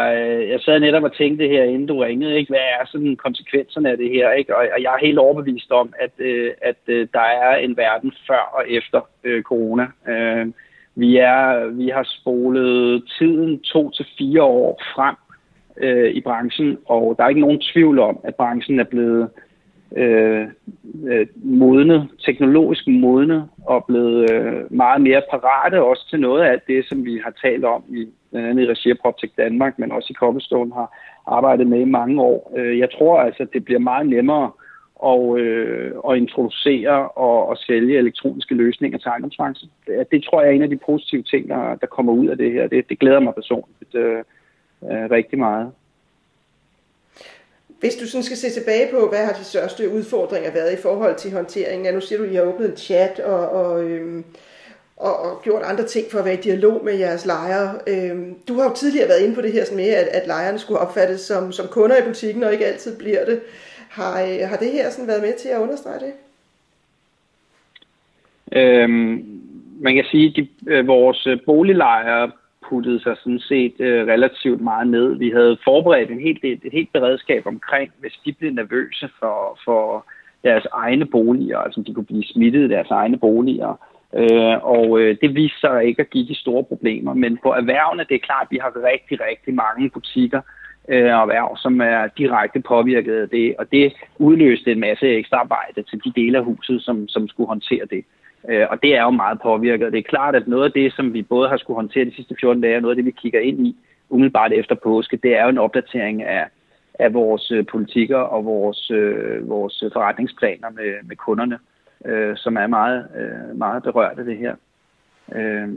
jeg 0.50 0.60
sad 0.60 0.80
netop 0.80 1.04
og 1.04 1.16
tænkte 1.16 1.48
her, 1.48 1.64
inden 1.64 1.88
du 1.88 2.00
ringede, 2.00 2.38
ikke, 2.38 2.52
hvad 2.52 2.66
er 2.80 2.86
sådan 2.86 3.16
konsekvenserne 3.16 3.92
af 3.92 3.98
det 3.98 4.10
her, 4.10 4.32
ikke? 4.32 4.56
Og, 4.56 4.68
og 4.76 4.82
jeg 4.82 4.94
er 4.94 5.06
helt 5.06 5.18
overbevist 5.18 5.72
om, 5.72 5.94
at, 6.00 6.12
øh, 6.18 6.52
at 6.62 6.82
øh, 6.88 7.08
der 7.14 7.28
er 7.44 7.56
en 7.56 7.78
verden 7.78 8.14
før 8.28 8.44
og 8.58 8.70
efter 8.70 9.02
øh, 9.24 9.44
corona. 9.44 9.88
Øh, 10.08 10.48
vi, 10.96 11.18
er, 11.18 11.66
vi 11.66 11.88
har 11.90 12.04
spolet 12.04 13.04
tiden 13.18 13.60
to 13.60 13.92
til 13.92 14.06
fire 14.18 14.44
år 14.44 14.82
frem 14.96 15.16
øh, 15.78 16.12
i 16.12 16.22
branchen, 16.22 16.78
og 16.86 17.16
der 17.18 17.24
er 17.24 17.30
ikke 17.30 17.42
nogen 17.42 17.62
tvivl 17.74 18.00
om, 18.00 18.20
at 18.24 18.36
branchen 18.36 18.80
er 18.80 18.84
blevet 18.84 19.30
øh, 19.98 20.48
øh, 21.08 21.28
modnet, 21.36 22.08
teknologisk 22.26 22.88
modnet, 22.88 23.50
og 23.66 23.86
blevet 23.86 24.32
øh, 24.32 24.74
meget 24.74 25.02
mere 25.02 25.22
parate 25.32 25.84
også 25.84 26.10
til 26.10 26.20
noget 26.20 26.44
af 26.44 26.62
det, 26.68 26.86
som 26.86 27.06
vi 27.06 27.22
har 27.24 27.34
talt 27.42 27.66
om 27.66 27.84
i 27.90 28.08
blandt 28.32 28.50
andet 28.50 28.64
i 28.64 28.72
regi 28.72 28.90
af 28.90 28.98
PropTech 28.98 29.34
Danmark, 29.38 29.80
men 29.80 29.92
også 29.92 30.08
i 30.10 30.14
Cobblestone 30.14 30.74
har 30.74 30.98
arbejdet 31.28 31.68
med 31.68 31.80
i 31.80 31.94
mange 32.00 32.22
år. 32.22 32.54
Øh, 32.58 32.80
jeg 32.80 32.90
tror 32.92 33.20
altså, 33.20 33.44
at 33.44 33.54
det 33.54 33.66
bliver 33.66 33.80
meget 33.80 34.08
nemmere 34.10 34.52
at, 35.06 35.40
øh, 35.40 35.92
at 36.10 36.18
introducere 36.18 37.10
og 37.10 37.48
og 37.50 37.58
sælge 37.58 37.98
elektroniske 37.98 38.56
løsninger 38.56 38.98
til 38.98 39.08
ejendomsbranchen. 39.08 39.70
Det, 39.88 40.12
det 40.12 40.24
tror 40.24 40.42
jeg 40.42 40.50
er 40.50 40.56
en 40.56 40.62
af 40.62 40.70
de 40.70 40.80
positive 40.86 41.24
ting, 41.24 41.50
der, 41.50 41.76
der 41.76 41.88
kommer 41.88 42.14
ud 42.14 42.28
af 42.28 42.38
det 42.38 42.52
her. 42.52 42.68
Det, 42.68 42.90
det 42.90 43.00
glæder 43.00 43.20
mig 43.20 43.34
personligt 43.36 43.96
øh, 43.96 44.24
øh, 44.92 45.12
rigtig 45.12 45.40
meget. 45.40 45.72
Hvis 47.84 47.96
du 47.96 48.08
sådan 48.08 48.24
skal 48.24 48.38
se 48.38 48.50
tilbage 48.50 48.92
på, 48.92 49.10
hvad 49.10 49.26
har 49.26 49.34
de 49.34 49.44
største 49.44 49.90
udfordringer 49.90 50.52
været 50.52 50.74
i 50.74 50.82
forhold 50.82 51.16
til 51.16 51.34
håndteringen? 51.34 51.86
Ja, 51.86 51.92
nu 51.92 52.02
siger 52.02 52.20
du, 52.20 52.26
at 52.26 52.32
I 52.32 52.36
har 52.36 52.44
åbnet 52.44 52.70
en 52.70 52.78
chat 52.78 53.20
og, 53.20 53.50
og, 53.50 53.84
øhm, 53.84 54.24
og, 54.98 55.20
og 55.20 55.42
gjort 55.44 55.64
andre 55.64 55.84
ting 55.84 56.12
for 56.12 56.20
at 56.20 56.26
være 56.26 56.34
i 56.34 56.42
dialog 56.42 56.86
med 56.86 56.94
jeres 56.94 57.26
lejere. 57.26 57.80
Øhm, 57.88 58.36
du 58.48 58.54
har 58.54 58.64
jo 58.64 58.76
tidligere 58.76 59.08
været 59.08 59.24
inde 59.24 59.36
på 59.36 59.42
det 59.42 59.52
her 59.54 59.66
sådan 59.66 59.78
med, 59.78 59.90
at, 59.90 60.08
at 60.08 60.28
lejerne 60.28 60.60
skulle 60.60 60.80
opfattes 60.80 61.22
som, 61.22 61.52
som 61.52 61.68
kunder 61.68 61.98
i 61.98 62.08
butikken, 62.08 62.44
og 62.44 62.54
ikke 62.54 62.66
altid 62.66 62.98
bliver 62.98 63.26
det. 63.26 63.42
Har, 63.90 64.22
øh, 64.22 64.50
har 64.50 64.58
det 64.58 64.72
her 64.72 64.90
sådan 64.90 65.08
været 65.08 65.22
med 65.22 65.34
til 65.34 65.50
at 65.50 65.60
understrege 65.60 66.00
det? 66.00 66.14
Øhm, 68.52 69.42
man 69.80 69.96
kan 69.96 70.06
sige, 70.12 70.30
at 70.30 70.36
de, 70.36 70.48
øh, 70.68 70.88
vores 70.88 71.28
boliglejere 71.46 72.32
puttede 72.70 73.00
sig 73.04 73.16
sådan 73.18 73.40
set 73.40 73.74
øh, 73.80 74.08
relativt 74.08 74.62
meget 74.62 74.88
ned. 74.88 75.16
Vi 75.16 75.30
havde 75.30 75.58
forberedt 75.64 76.12
en 76.12 76.20
helt, 76.20 76.44
et, 76.44 76.60
et 76.64 76.72
helt 76.72 76.94
beredskab 76.94 77.48
omkring, 77.48 77.92
hvis 78.00 78.20
de 78.26 78.34
blev 78.34 78.52
nervøse 78.52 79.10
for, 79.20 79.60
for 79.66 80.06
deres 80.44 80.68
egne 80.72 81.06
boliger, 81.06 81.58
altså 81.58 81.82
de 81.88 81.94
kunne 81.94 82.06
blive 82.06 82.24
smittet 82.24 82.64
i 82.66 82.74
deres 82.74 82.92
egne 82.92 83.18
boliger. 83.18 83.74
Øh, 84.16 84.58
og 84.76 85.00
øh, 85.00 85.18
det 85.22 85.36
viste 85.36 85.60
sig 85.60 85.86
ikke 85.86 86.02
at 86.02 86.10
give 86.10 86.28
de 86.28 86.36
store 86.36 86.64
problemer. 86.64 87.14
Men 87.14 87.38
på 87.44 87.50
erhvervene, 87.54 88.06
det 88.10 88.16
er 88.16 88.28
klart, 88.30 88.48
at 88.48 88.52
vi 88.52 88.60
har 88.62 88.72
rigtig, 88.92 89.20
rigtig 89.30 89.54
mange 89.54 89.90
butikker 89.90 90.42
øh, 90.90 91.14
og 91.16 91.22
erhverv, 91.22 91.58
som 91.58 91.82
er 91.82 92.08
direkte 92.18 92.60
påvirket 92.60 93.22
af 93.22 93.30
det. 93.30 93.56
Og 93.60 93.72
det 93.72 93.94
udløste 94.18 94.72
en 94.72 94.80
masse 94.80 95.08
ekstra 95.08 95.38
arbejde 95.38 95.84
til 95.84 96.02
de 96.06 96.22
dele 96.22 96.38
af 96.38 96.44
huset, 96.44 96.82
som, 96.82 97.08
som 97.08 97.28
skulle 97.28 97.48
håndtere 97.48 97.86
det. 97.90 98.06
Øh, 98.50 98.68
og 98.70 98.84
det 98.84 98.96
er 98.96 99.04
jo 99.04 99.10
meget 99.10 99.42
påvirket. 99.42 99.92
Det 99.92 100.00
er 100.00 100.04
klart, 100.04 100.36
at 100.36 100.48
noget 100.48 100.64
af 100.66 100.72
det, 100.72 100.94
som 100.94 101.14
vi 101.14 101.22
både 101.22 101.50
har 101.50 101.58
skulle 101.58 101.76
håndtere 101.76 102.06
de 102.06 102.16
sidste 102.16 102.36
14 102.40 102.62
dage, 102.62 102.76
og 102.76 102.82
noget 102.82 102.92
af 102.92 102.96
det, 102.96 103.06
vi 103.06 103.12
kigger 103.22 103.40
ind 103.40 103.68
i 103.68 103.76
umiddelbart 104.10 104.54
efter 104.54 104.76
påske, 104.76 105.20
det 105.24 105.38
er 105.38 105.44
jo 105.44 105.50
en 105.50 105.58
opdatering 105.58 106.24
af, 106.24 106.46
af 107.00 107.14
vores 107.14 107.52
øh, 107.52 107.66
politikker 107.66 108.18
og 108.18 108.46
vores, 108.46 108.92
øh, 108.92 109.50
vores 109.50 109.84
forretningsplaner 109.94 110.70
med, 110.70 110.94
med 111.04 111.16
kunderne, 111.16 111.60
øh, 112.06 112.38
som 112.38 112.58
er 112.58 112.68
meget, 112.68 113.08
øh, 113.18 113.58
meget 113.58 113.84
berørt 113.84 114.20
af 114.20 114.26
det 114.26 114.38
her. 114.38 114.56
Øh, 115.36 115.70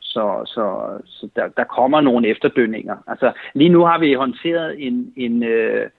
så 0.00 0.42
så, 0.46 0.86
så 1.06 1.28
der, 1.36 1.48
der 1.48 1.64
kommer 1.64 2.00
nogle 2.00 2.28
efterdønninger. 2.28 2.96
Altså, 3.06 3.32
lige 3.54 3.70
nu 3.70 3.84
har 3.84 3.98
vi 3.98 4.14
håndteret 4.14 4.86
en, 4.86 5.12
en 5.16 5.42
øh, 5.42 5.90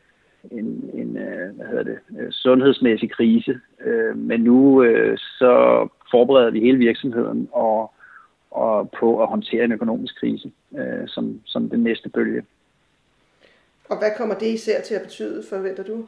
en, 0.51 0.89
en 0.93 1.17
øh, 1.17 1.55
hvad 1.55 1.65
hedder 1.67 1.83
det, 1.83 1.99
øh, 2.19 2.31
sundhedsmæssig 2.31 3.11
krise. 3.11 3.59
Øh, 3.85 4.17
men 4.17 4.41
nu 4.41 4.83
øh, 4.83 5.17
så 5.17 5.87
forbereder 6.15 6.51
vi 6.51 6.59
hele 6.59 6.77
virksomheden 6.77 7.49
og, 7.51 7.91
og 8.51 8.89
på 8.99 9.21
at 9.21 9.27
håndtere 9.27 9.63
en 9.63 9.71
økonomisk 9.71 10.19
krise 10.19 10.51
som, 11.07 11.41
som 11.45 11.69
den 11.69 11.83
næste 11.83 12.09
bølge. 12.09 12.41
Og 13.89 13.97
hvad 13.99 14.11
kommer 14.17 14.35
det 14.35 14.45
især 14.45 14.81
til 14.81 14.95
at 14.95 15.01
betyde, 15.01 15.43
forventer 15.49 15.83
du? 15.83 16.05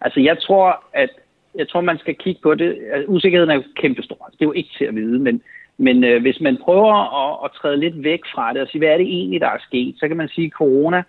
Altså 0.00 0.20
jeg 0.20 0.36
tror, 0.38 0.84
at 0.92 1.10
jeg 1.54 1.68
tror, 1.68 1.80
man 1.80 1.98
skal 1.98 2.14
kigge 2.14 2.40
på 2.42 2.54
det. 2.54 2.70
Altså, 2.92 3.06
usikkerheden 3.08 3.50
er 3.50 3.54
jo 3.54 3.62
kæmpestor. 3.76 4.28
Det 4.32 4.40
er 4.40 4.50
jo 4.50 4.52
ikke 4.52 4.70
til 4.78 4.84
at 4.84 4.94
vide, 4.94 5.18
men, 5.18 5.42
men 5.78 6.04
øh, 6.04 6.22
hvis 6.22 6.40
man 6.40 6.56
prøver 6.64 6.94
at, 7.22 7.44
at 7.44 7.50
træde 7.58 7.76
lidt 7.76 8.04
væk 8.04 8.20
fra 8.34 8.52
det 8.52 8.62
og 8.62 8.68
sige, 8.68 8.80
hvad 8.80 8.88
er 8.88 8.96
det 8.96 9.06
egentlig, 9.06 9.40
der 9.40 9.48
er 9.48 9.66
sket, 9.68 9.94
så 9.98 10.08
kan 10.08 10.16
man 10.16 10.28
sige, 10.28 10.46
at 10.46 10.52
corona 10.52 11.02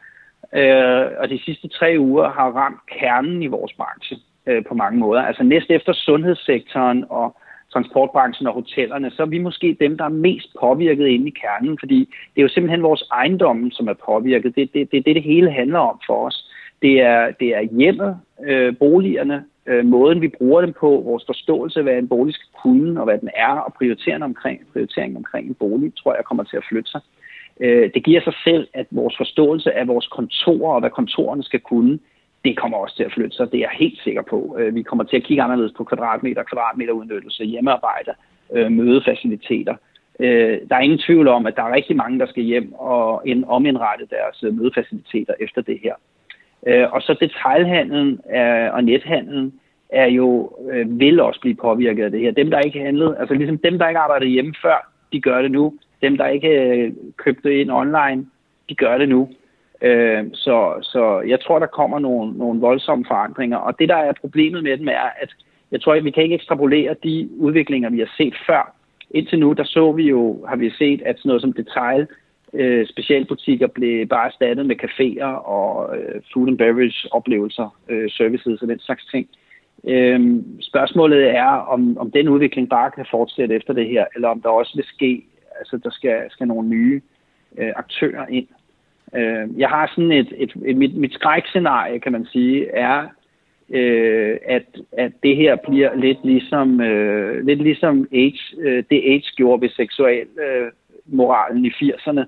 øh, 0.53 1.05
og 1.17 1.29
de 1.29 1.39
sidste 1.45 1.67
tre 1.67 1.95
uger 1.99 2.29
har 2.29 2.51
ramt 2.51 2.81
kernen 2.99 3.43
i 3.43 3.47
vores 3.47 3.73
branche 3.73 4.17
øh, 4.47 4.63
på 4.65 4.73
mange 4.73 4.99
måder. 4.99 5.21
Altså 5.21 5.43
næst 5.43 5.69
efter 5.69 5.93
sundhedssektoren 5.93 7.05
og 7.09 7.35
transportbranchen 7.73 8.47
og 8.47 8.53
hotellerne, 8.53 9.11
så 9.11 9.21
er 9.21 9.27
vi 9.27 9.37
måske 9.37 9.77
dem, 9.79 9.97
der 9.97 10.05
er 10.05 10.09
mest 10.27 10.47
påvirket 10.59 11.07
inde 11.07 11.27
i 11.27 11.37
kernen, 11.41 11.77
fordi 11.79 11.99
det 12.35 12.41
er 12.41 12.47
jo 12.47 12.49
simpelthen 12.49 12.83
vores 12.83 13.03
ejendomme, 13.11 13.71
som 13.71 13.87
er 13.87 13.93
påvirket. 14.05 14.55
Det 14.55 14.61
er 14.61 14.67
det, 14.73 14.91
det, 14.91 15.05
det, 15.05 15.15
det 15.15 15.23
hele 15.23 15.51
handler 15.51 15.79
om 15.79 15.99
for 16.07 16.25
os. 16.25 16.51
Det 16.81 17.01
er, 17.01 17.31
det 17.39 17.55
er 17.55 17.61
hjemmet, 17.61 18.19
øh, 18.45 18.77
boligerne, 18.77 19.43
øh, 19.65 19.85
måden 19.85 20.21
vi 20.21 20.27
bruger 20.27 20.61
dem 20.61 20.73
på, 20.73 20.89
vores 21.05 21.23
forståelse 21.25 21.79
af, 21.79 21.83
hvad 21.83 21.97
en 21.97 22.07
bolig 22.07 22.33
skal 22.33 22.47
kunne, 22.63 22.99
og 22.99 23.05
hvad 23.05 23.17
den 23.17 23.29
er, 23.35 23.53
og 23.65 23.73
prioriteringen 23.73 24.23
omkring, 24.23 24.61
prioriteringen 24.73 25.17
omkring 25.17 25.47
en 25.47 25.53
bolig, 25.53 25.95
tror 25.95 26.15
jeg 26.15 26.25
kommer 26.25 26.43
til 26.43 26.57
at 26.57 26.65
flytte 26.69 26.91
sig. 26.91 27.01
Øh, 27.59 27.89
det 27.93 28.03
giver 28.03 28.21
sig 28.21 28.33
selv, 28.43 28.67
at 28.73 28.87
vores 28.91 29.17
forståelse 29.17 29.73
af 29.73 29.87
vores 29.87 30.07
kontorer 30.07 30.73
og 30.73 30.79
hvad 30.79 30.89
kontorerne 30.89 31.43
skal 31.43 31.59
kunne, 31.59 31.99
det 32.45 32.57
kommer 32.57 32.77
også 32.77 32.95
til 32.95 33.03
at 33.03 33.13
flytte 33.13 33.37
sig. 33.37 33.51
Det 33.51 33.57
er 33.57 33.61
jeg 33.61 33.79
helt 33.79 33.99
sikker 33.99 34.21
på. 34.21 34.57
Øh, 34.59 34.75
vi 34.75 34.81
kommer 34.81 35.03
til 35.03 35.17
at 35.17 35.23
kigge 35.23 35.43
anderledes 35.43 35.73
på 35.77 35.83
kvadratmeter, 35.83 36.43
kvadratmeter 36.43 36.93
udnyttelse, 36.93 37.43
hjemmearbejde, 37.43 38.11
øh, 38.53 38.71
mødefaciliteter. 38.71 39.75
Øh, 40.19 40.59
der 40.69 40.75
er 40.75 40.79
ingen 40.79 40.99
tvivl 40.99 41.27
om, 41.27 41.45
at 41.45 41.55
der 41.55 41.63
er 41.63 41.73
rigtig 41.73 41.95
mange, 41.95 42.19
der 42.19 42.25
skal 42.25 42.43
hjem 42.43 42.73
og 42.73 43.25
omindrette 43.47 44.05
deres 44.09 44.55
mødefaciliteter 44.55 45.33
efter 45.39 45.61
det 45.61 45.79
her. 45.83 45.93
Og 46.91 47.01
så 47.01 47.15
detaljhandlen 47.19 48.19
og 48.73 48.83
nethandlen 48.83 49.53
er 49.89 50.05
jo, 50.05 50.51
vil 50.87 51.19
også 51.19 51.39
blive 51.41 51.55
påvirket 51.55 52.03
af 52.03 52.11
det 52.11 52.19
her. 52.19 52.31
Dem, 52.31 52.49
der 52.49 52.59
ikke 52.59 52.79
handlede, 52.79 53.17
altså 53.19 53.33
ligesom 53.33 53.57
dem, 53.57 53.79
der 53.79 53.87
ikke 53.87 53.99
arbejdede 53.99 54.29
hjemme 54.29 54.53
før, 54.61 54.91
de 55.13 55.21
gør 55.21 55.41
det 55.41 55.51
nu. 55.51 55.73
Dem, 56.01 56.17
der 56.17 56.27
ikke 56.27 56.93
købte 57.17 57.61
ind 57.61 57.71
online, 57.71 58.25
de 58.69 58.75
gør 58.75 58.97
det 58.97 59.09
nu. 59.09 59.29
Øh, 59.81 60.25
så, 60.33 60.73
så 60.81 61.23
jeg 61.27 61.39
tror, 61.39 61.59
der 61.59 61.65
kommer 61.67 61.99
nogle, 61.99 62.37
nogle 62.37 62.59
voldsomme 62.59 63.05
forandringer. 63.07 63.57
Og 63.57 63.79
det, 63.79 63.89
der 63.89 63.95
er 63.95 64.13
problemet 64.21 64.63
med 64.63 64.77
dem, 64.77 64.87
er, 64.87 65.09
at 65.21 65.35
jeg 65.71 65.81
tror, 65.81 65.93
at 65.93 66.03
vi 66.03 66.11
kan 66.11 66.23
ikke 66.23 66.35
ekstrapolere 66.35 66.95
de 67.03 67.29
udviklinger, 67.37 67.89
vi 67.89 67.99
har 67.99 68.11
set 68.17 68.35
før. 68.47 68.73
Indtil 69.11 69.39
nu, 69.39 69.53
der 69.53 69.63
så 69.63 69.91
vi 69.91 70.03
jo, 70.03 70.45
har 70.45 70.55
vi 70.55 70.69
set, 70.69 71.01
at 71.01 71.17
sådan 71.17 71.29
noget 71.29 71.41
som 71.41 71.53
detail 71.53 72.07
Øh, 72.53 72.87
specialbutikker 72.87 73.67
blev 73.67 74.07
bare 74.07 74.27
erstattet 74.27 74.65
med 74.65 74.83
caféer 74.83 75.47
og 75.47 75.97
øh, 75.97 76.21
food 76.33 76.47
and 76.47 76.57
beverage 76.57 77.07
oplevelser, 77.11 77.77
øh, 77.89 78.09
services 78.09 78.61
og 78.61 78.67
den 78.67 78.79
slags 78.79 79.05
ting. 79.05 79.27
Øh, 79.87 80.43
spørgsmålet 80.61 81.35
er, 81.35 81.45
om, 81.45 81.97
om 81.97 82.11
den 82.11 82.29
udvikling 82.29 82.69
bare 82.69 82.91
kan 82.91 83.05
fortsætte 83.11 83.55
efter 83.55 83.73
det 83.73 83.87
her, 83.87 84.05
eller 84.15 84.27
om 84.27 84.41
der 84.41 84.49
også 84.49 84.71
vil 84.75 84.85
ske, 84.85 85.25
altså 85.59 85.77
der 85.77 85.89
skal, 85.89 86.21
skal 86.29 86.47
nogle 86.47 86.69
nye 86.69 87.01
øh, 87.57 87.73
aktører 87.75 88.25
ind. 88.27 88.47
Øh, 89.15 89.59
jeg 89.59 89.69
har 89.69 89.91
sådan 89.95 90.11
et, 90.11 90.33
et, 90.37 90.53
et 90.65 90.77
mit, 90.77 90.95
mit 90.95 91.13
skrækscenarie, 91.13 91.99
kan 91.99 92.11
man 92.11 92.25
sige, 92.25 92.67
er, 92.71 93.07
øh, 93.69 94.37
at, 94.45 94.65
at 94.91 95.11
det 95.23 95.35
her 95.35 95.55
bliver 95.55 95.95
lidt 95.95 96.17
ligesom, 96.23 96.81
øh, 96.81 97.45
lidt 97.45 97.61
ligesom 97.61 98.07
AIDS, 98.13 98.53
øh, 98.59 98.83
det 98.89 99.01
AIDS 99.05 99.31
gjorde 99.31 99.61
ved 99.61 99.69
seksuel 99.69 100.27
øh, 100.47 100.71
moralen 101.05 101.65
i 101.65 101.69
80'erne, 101.69 102.23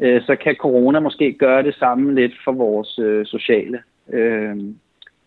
øh, 0.00 0.22
så 0.22 0.36
kan 0.36 0.54
corona 0.54 1.00
måske 1.00 1.32
gøre 1.32 1.62
det 1.62 1.74
samme 1.74 2.14
lidt 2.14 2.32
for 2.44 2.52
vores 2.52 2.98
øh, 2.98 3.26
sociale 3.26 3.78
øh, 4.12 4.56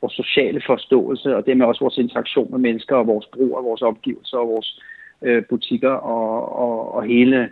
vores 0.01 0.13
sociale 0.13 0.62
forståelse, 0.65 1.36
og 1.36 1.46
dermed 1.46 1.65
også 1.65 1.84
vores 1.84 1.98
interaktion 1.98 2.51
med 2.51 2.60
mennesker, 2.60 2.96
og 2.96 3.08
vores 3.08 3.25
brug 3.25 3.58
af 3.58 3.63
vores 3.63 3.81
opgivelser, 3.81 4.38
og 4.38 4.48
vores 4.48 4.81
øh, 5.22 5.43
butikker, 5.50 5.89
og, 5.89 6.55
og, 6.55 6.93
og 6.93 7.03
hele 7.03 7.50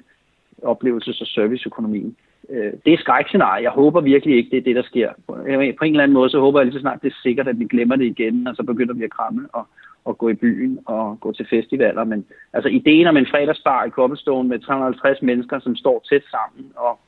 oplevelses- 0.63 1.21
og 1.21 1.27
serviceøkonomien. 1.27 2.15
Øh, 2.49 2.73
det 2.85 2.93
er 2.93 2.97
skrækscenarie. 2.97 3.63
Jeg 3.63 3.71
håber 3.71 4.01
virkelig 4.01 4.37
ikke, 4.37 4.49
det 4.49 4.57
er 4.57 4.61
det, 4.61 4.75
der 4.75 4.83
sker. 4.83 5.09
Øh, 5.47 5.75
på 5.77 5.85
en 5.85 5.91
eller 5.91 6.03
anden 6.03 6.13
måde, 6.13 6.29
så 6.29 6.39
håber 6.39 6.59
jeg 6.59 6.65
lige 6.65 6.73
så 6.73 6.81
snart, 6.81 7.01
det 7.01 7.11
er 7.11 7.21
sikkert, 7.23 7.47
at 7.47 7.59
vi 7.59 7.65
glemmer 7.65 7.95
det 7.95 8.05
igen, 8.05 8.47
og 8.47 8.55
så 8.55 8.63
begynder 8.63 8.93
vi 8.93 9.03
at 9.03 9.11
kramme 9.11 9.47
og, 9.53 9.67
og 10.05 10.17
gå 10.17 10.29
i 10.29 10.33
byen 10.33 10.79
og 10.85 11.17
gå 11.19 11.31
til 11.31 11.47
festivaler. 11.49 12.03
Men 12.03 12.25
altså 12.53 12.69
ideen 12.69 13.07
om 13.07 13.17
en 13.17 13.27
fredagsbar 13.31 13.85
i 13.85 13.89
Cobblestone 13.89 14.49
med 14.49 14.59
350 14.59 15.21
mennesker, 15.21 15.59
som 15.59 15.75
står 15.75 16.05
tæt 16.09 16.23
sammen 16.31 16.71
og, 16.75 16.99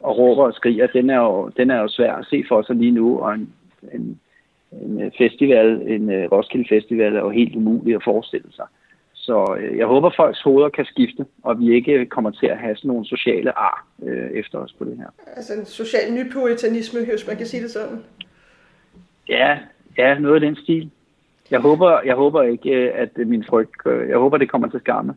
og 0.00 0.18
råber 0.18 0.44
og 0.44 0.54
skriger, 0.54 0.86
den 0.86 1.10
er, 1.10 1.20
jo, 1.20 1.48
den 1.56 1.70
er 1.70 1.80
jo 1.80 1.88
svær 1.88 2.14
at 2.14 2.26
se 2.26 2.44
for 2.48 2.62
sig 2.62 2.76
lige 2.76 2.90
nu, 2.90 3.18
og 3.18 3.34
en, 3.34 3.52
en, 3.94 4.20
en 4.72 5.12
festival, 5.18 5.82
en 5.86 6.10
øh, 6.10 6.32
Roskilde 6.32 6.68
Festival 6.68 7.16
er 7.16 7.20
jo 7.20 7.30
helt 7.30 7.56
umuligt 7.56 7.96
at 7.96 8.04
forestille 8.04 8.52
sig. 8.52 8.66
Så 9.30 9.56
øh, 9.60 9.78
jeg 9.78 9.86
håber, 9.86 10.10
folks 10.16 10.40
hoveder 10.42 10.68
kan 10.68 10.84
skifte, 10.84 11.26
og 11.42 11.58
vi 11.58 11.74
ikke 11.74 12.06
kommer 12.06 12.30
til 12.30 12.46
at 12.46 12.58
have 12.58 12.76
sådan 12.76 12.88
nogle 12.88 13.06
sociale 13.06 13.58
ar 13.58 13.86
øh, 14.02 14.30
efter 14.30 14.58
os 14.58 14.72
på 14.78 14.84
det 14.84 14.96
her. 14.96 15.06
Altså 15.36 15.52
en 15.54 15.64
social 15.64 16.12
nypuritanisme, 16.12 17.00
hvis 17.04 17.26
man 17.26 17.36
kan 17.36 17.46
sige 17.46 17.62
det 17.62 17.70
sådan. 17.70 17.98
Ja, 19.28 19.58
ja, 19.98 20.18
noget 20.18 20.34
af 20.34 20.40
den 20.40 20.56
stil. 20.56 20.90
Jeg 21.50 21.60
håber, 21.60 22.00
jeg 22.04 22.14
håber 22.14 22.42
ikke, 22.42 22.70
øh, 22.70 22.92
at 22.94 23.10
min 23.16 23.44
frygt, 23.44 23.76
jeg 24.08 24.18
håber, 24.18 24.38
det 24.38 24.50
kommer 24.50 24.68
til 24.68 24.80
skamme. 24.80 25.14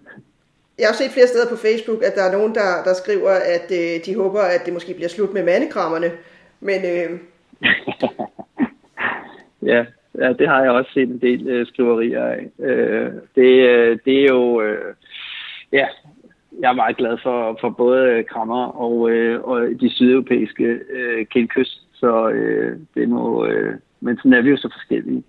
Jeg 0.79 0.87
har 0.87 0.93
set 0.93 1.11
flere 1.11 1.27
steder 1.27 1.49
på 1.49 1.55
Facebook, 1.55 2.03
at 2.03 2.15
der 2.15 2.23
er 2.23 2.37
nogen, 2.37 2.55
der, 2.55 2.83
der 2.85 2.93
skriver, 2.93 3.31
at 3.55 3.67
øh, 3.71 4.05
de 4.05 4.15
håber, 4.15 4.41
at 4.41 4.61
det 4.65 4.73
måske 4.73 4.93
bliver 4.93 5.09
slut 5.09 5.33
med 5.33 5.45
mandekrammerne. 5.45 6.11
Men 6.59 6.79
øh... 6.85 7.19
ja, 9.71 9.85
Ja, 10.19 10.33
det 10.33 10.47
har 10.47 10.61
jeg 10.61 10.71
også 10.71 10.91
set 10.93 11.09
en 11.09 11.21
del 11.21 11.47
øh, 11.47 11.67
skriverier 11.67 12.25
af. 12.25 12.49
Øh, 12.59 13.11
det, 13.35 13.69
øh, 13.69 13.99
det 14.05 14.21
er 14.21 14.27
jo... 14.29 14.61
Øh, 14.61 14.93
ja, 15.71 15.87
jeg 16.61 16.69
er 16.69 16.75
meget 16.75 16.97
glad 16.97 17.17
for, 17.23 17.57
for 17.61 17.69
både 17.69 18.23
Krammer 18.23 18.65
og, 18.65 19.09
øh, 19.09 19.41
og 19.41 19.67
de 19.81 19.89
sydeuropæiske 19.89 20.79
øh, 20.93 21.25
kindkyst, 21.25 21.87
så 21.93 22.29
øh, 22.29 22.77
det 22.95 23.09
må... 23.09 23.45
Øh, 23.45 23.75
men 24.01 24.17
sådan 24.17 24.33
er 24.33 24.41
vi 24.41 24.49
jo 24.49 24.57
så 24.57 24.69
forskellige. 24.73 25.23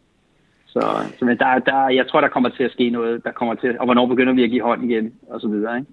Så, 0.66 0.80
så 1.18 1.24
men 1.24 1.38
der, 1.38 1.58
der, 1.58 1.88
jeg 1.88 2.08
tror, 2.08 2.20
der 2.20 2.28
kommer 2.28 2.48
til 2.48 2.64
at 2.64 2.72
ske 2.72 2.90
noget, 2.90 3.24
der 3.24 3.30
kommer 3.30 3.54
til, 3.54 3.78
og 3.78 3.84
hvornår 3.84 4.06
begynder 4.06 4.32
vi 4.32 4.44
at 4.44 4.50
give 4.50 4.62
hånd 4.62 4.90
igen, 4.90 5.14
og 5.28 5.40
så 5.40 5.48
videre, 5.48 5.76
ikke? 5.76 5.90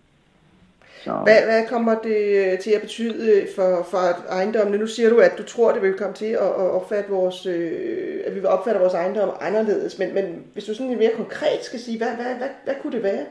Så. 1.04 1.12
Hvad, 1.12 1.46
hvad 1.46 1.68
kommer 1.68 1.96
det 2.04 2.52
øh, 2.54 2.60
til 2.60 2.72
at 2.72 2.82
betyde 2.82 3.48
for, 3.56 3.88
for 3.92 3.98
ejendommene? 4.30 4.78
Nu 4.78 4.88
siger 4.88 5.10
du, 5.10 5.18
at 5.18 5.38
du 5.38 5.44
tror, 5.44 5.72
det 5.72 5.82
vil 5.82 5.94
komme 5.94 6.16
til 6.16 6.26
at, 6.26 6.56
opfatte 6.78 7.10
vores, 7.10 7.46
øh, 7.46 8.20
at 8.26 8.36
vi 8.36 8.40
vil 8.40 8.50
opfatte 8.50 8.80
vores 8.80 8.94
ejendom 8.94 9.30
anderledes, 9.42 10.00
men, 10.00 10.14
men 10.14 10.44
hvis 10.54 10.64
du 10.64 10.74
sådan 10.74 10.98
mere 10.98 11.12
konkret 11.16 11.60
skal 11.62 11.80
sige, 11.80 11.98
hvad, 11.98 12.16
hvad, 12.16 12.36
hvad, 12.38 12.48
hvad 12.64 12.76
kunne 12.82 12.94
det 12.94 13.04
være? 13.04 13.26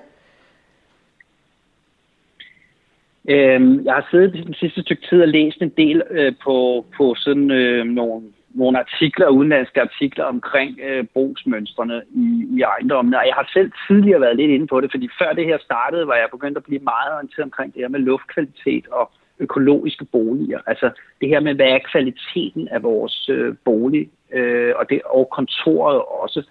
Øhm, 3.28 3.84
jeg 3.84 3.94
har 3.94 4.08
siddet 4.10 4.46
den 4.46 4.54
sidste 4.54 4.82
stykke 4.82 5.06
tid 5.10 5.22
og 5.22 5.28
læst 5.28 5.62
en 5.62 5.72
del 5.76 6.02
øh, 6.10 6.32
på, 6.44 6.84
på 6.96 7.14
sådan 7.14 7.50
øh, 7.50 7.84
nogle 7.84 8.22
nogle 8.54 8.78
artikler, 8.78 9.28
udenlandske 9.28 9.80
artikler 9.80 10.25
omkring 10.25 10.80
øh, 10.80 11.04
brugsmønstrene 11.04 12.02
i, 12.14 12.47
i 12.50 12.62
ejendommene. 12.62 13.19
Og 13.19 13.26
jeg 13.26 13.35
har 13.35 13.50
selv 13.52 13.73
tidligere 13.88 14.21
været 14.21 14.37
lidt 14.37 14.50
inde 14.50 14.66
på 14.66 14.80
det, 14.80 14.90
fordi 14.90 15.09
før 15.19 15.33
det 15.33 15.45
her 15.45 15.59
startede, 15.59 16.07
var 16.07 16.14
jeg 16.14 16.28
begyndt 16.30 16.57
at 16.57 16.64
blive 16.64 16.80
meget 16.80 17.14
orienteret 17.14 17.45
omkring 17.45 17.75
det 17.75 17.83
her 17.83 17.88
med 17.88 18.00
luftkvalitet 18.00 18.87
og 18.88 19.11
økologiske 19.38 20.04
boliger. 20.04 20.61
Altså 20.66 20.90
det 21.21 21.28
her 21.28 21.40
med, 21.40 21.54
hvad 21.54 21.66
er 21.66 21.88
kvaliteten 21.92 22.69
af 22.69 22.83
vores 22.83 23.28
øh, 23.28 23.54
bolig, 23.64 24.11
øh, 24.33 24.73
og, 24.76 24.90
det, 24.90 25.00
og 25.04 25.28
kontoret 25.30 26.02
også. 26.23 26.42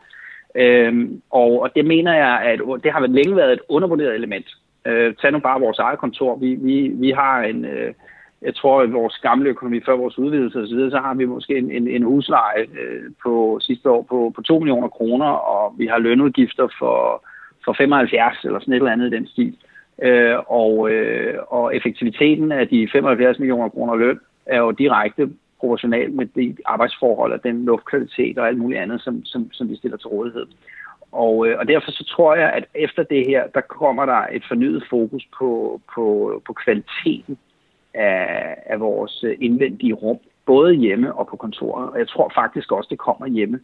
Øhm, 0.56 1.22
og, 1.32 1.62
og 1.62 1.70
det 1.76 1.86
mener 1.86 2.14
jeg, 2.14 2.42
at 2.42 2.60
det 2.84 2.92
har 2.92 3.08
længe 3.08 3.36
været 3.36 3.54
et 3.54 3.62
undervurderet 3.70 4.16
element. 4.16 4.46
Øh, 4.86 5.16
tag 5.16 5.32
nu 5.32 5.40
bare 5.40 5.60
vores 5.60 5.80
eget 5.80 6.00
kontor. 6.00 6.36
Vi, 6.36 6.56
vi, 6.56 6.88
vi 6.88 7.12
har 7.12 7.42
en... 7.42 7.66
Øh, 7.66 7.94
jeg 8.42 8.56
tror, 8.56 8.82
at 8.82 8.94
vores 8.94 9.18
gamle 9.18 9.50
økonomi, 9.50 9.80
før 9.86 9.96
vores 9.96 10.18
udvidelse 10.18 10.60
osv., 10.60 10.90
så 10.90 11.00
har 11.04 11.14
vi 11.14 11.26
måske 11.26 11.58
en, 11.58 11.72
en, 11.72 11.88
en 11.88 12.04
husleje 12.04 12.62
øh, 12.62 13.04
på 13.24 13.60
sidste 13.62 13.90
år 13.90 14.02
på, 14.02 14.32
på 14.36 14.42
2 14.42 14.60
millioner 14.60 14.88
kroner, 14.88 15.26
og 15.26 15.74
vi 15.78 15.86
har 15.86 15.98
lønudgifter 15.98 16.68
for, 16.80 17.26
for 17.66 17.74
75 17.74 18.38
eller 18.44 18.60
sådan 18.60 18.74
et 18.74 18.78
eller 18.78 18.92
andet 18.92 19.14
i 19.14 19.16
den 19.16 19.28
stil. 19.28 19.58
Øh, 20.02 20.36
og, 20.48 20.92
øh, 20.92 21.34
og 21.48 21.76
effektiviteten 21.76 22.52
af 22.52 22.68
de 22.68 22.90
75 22.92 23.40
millioner 23.40 23.70
kroner 23.70 23.96
løn 23.96 24.20
er 24.46 24.60
jo 24.60 24.72
direkte 24.72 25.30
proportional 25.60 26.12
med 26.12 26.26
de 26.26 26.56
arbejdsforhold 26.66 27.34
og 27.34 27.44
den 27.44 27.66
luftkvalitet 27.66 28.38
og 28.38 28.48
alt 28.48 28.58
muligt 28.58 28.82
andet, 28.82 29.02
som, 29.02 29.26
som, 29.26 29.52
som 29.52 29.70
vi 29.70 29.76
stiller 29.76 29.98
til 29.98 30.08
rådighed. 30.08 30.46
Og, 31.12 31.48
øh, 31.48 31.60
og 31.60 31.68
derfor 31.68 31.92
så 31.92 32.04
tror 32.04 32.36
jeg, 32.36 32.50
at 32.54 32.66
efter 32.76 33.04
det 33.04 33.28
her, 33.28 33.48
der 33.48 33.62
kommer 33.62 34.06
der 34.06 34.22
et 34.32 34.44
fornyet 34.48 34.84
fokus 34.90 35.28
på, 35.38 35.82
på, 35.96 36.06
på 36.48 36.54
kvaliteten 36.54 37.38
af, 37.94 38.56
af 38.66 38.80
vores 38.80 39.26
indvendige 39.40 39.94
rum, 39.94 40.18
både 40.46 40.74
hjemme 40.74 41.14
og 41.14 41.28
på 41.28 41.36
kontoret. 41.36 41.90
Og 41.90 42.00
jeg 42.00 42.08
tror 42.08 42.32
faktisk 42.36 42.72
også, 42.72 42.88
det 42.92 43.00
kommer 43.00 43.28
hjemme. 43.28 43.60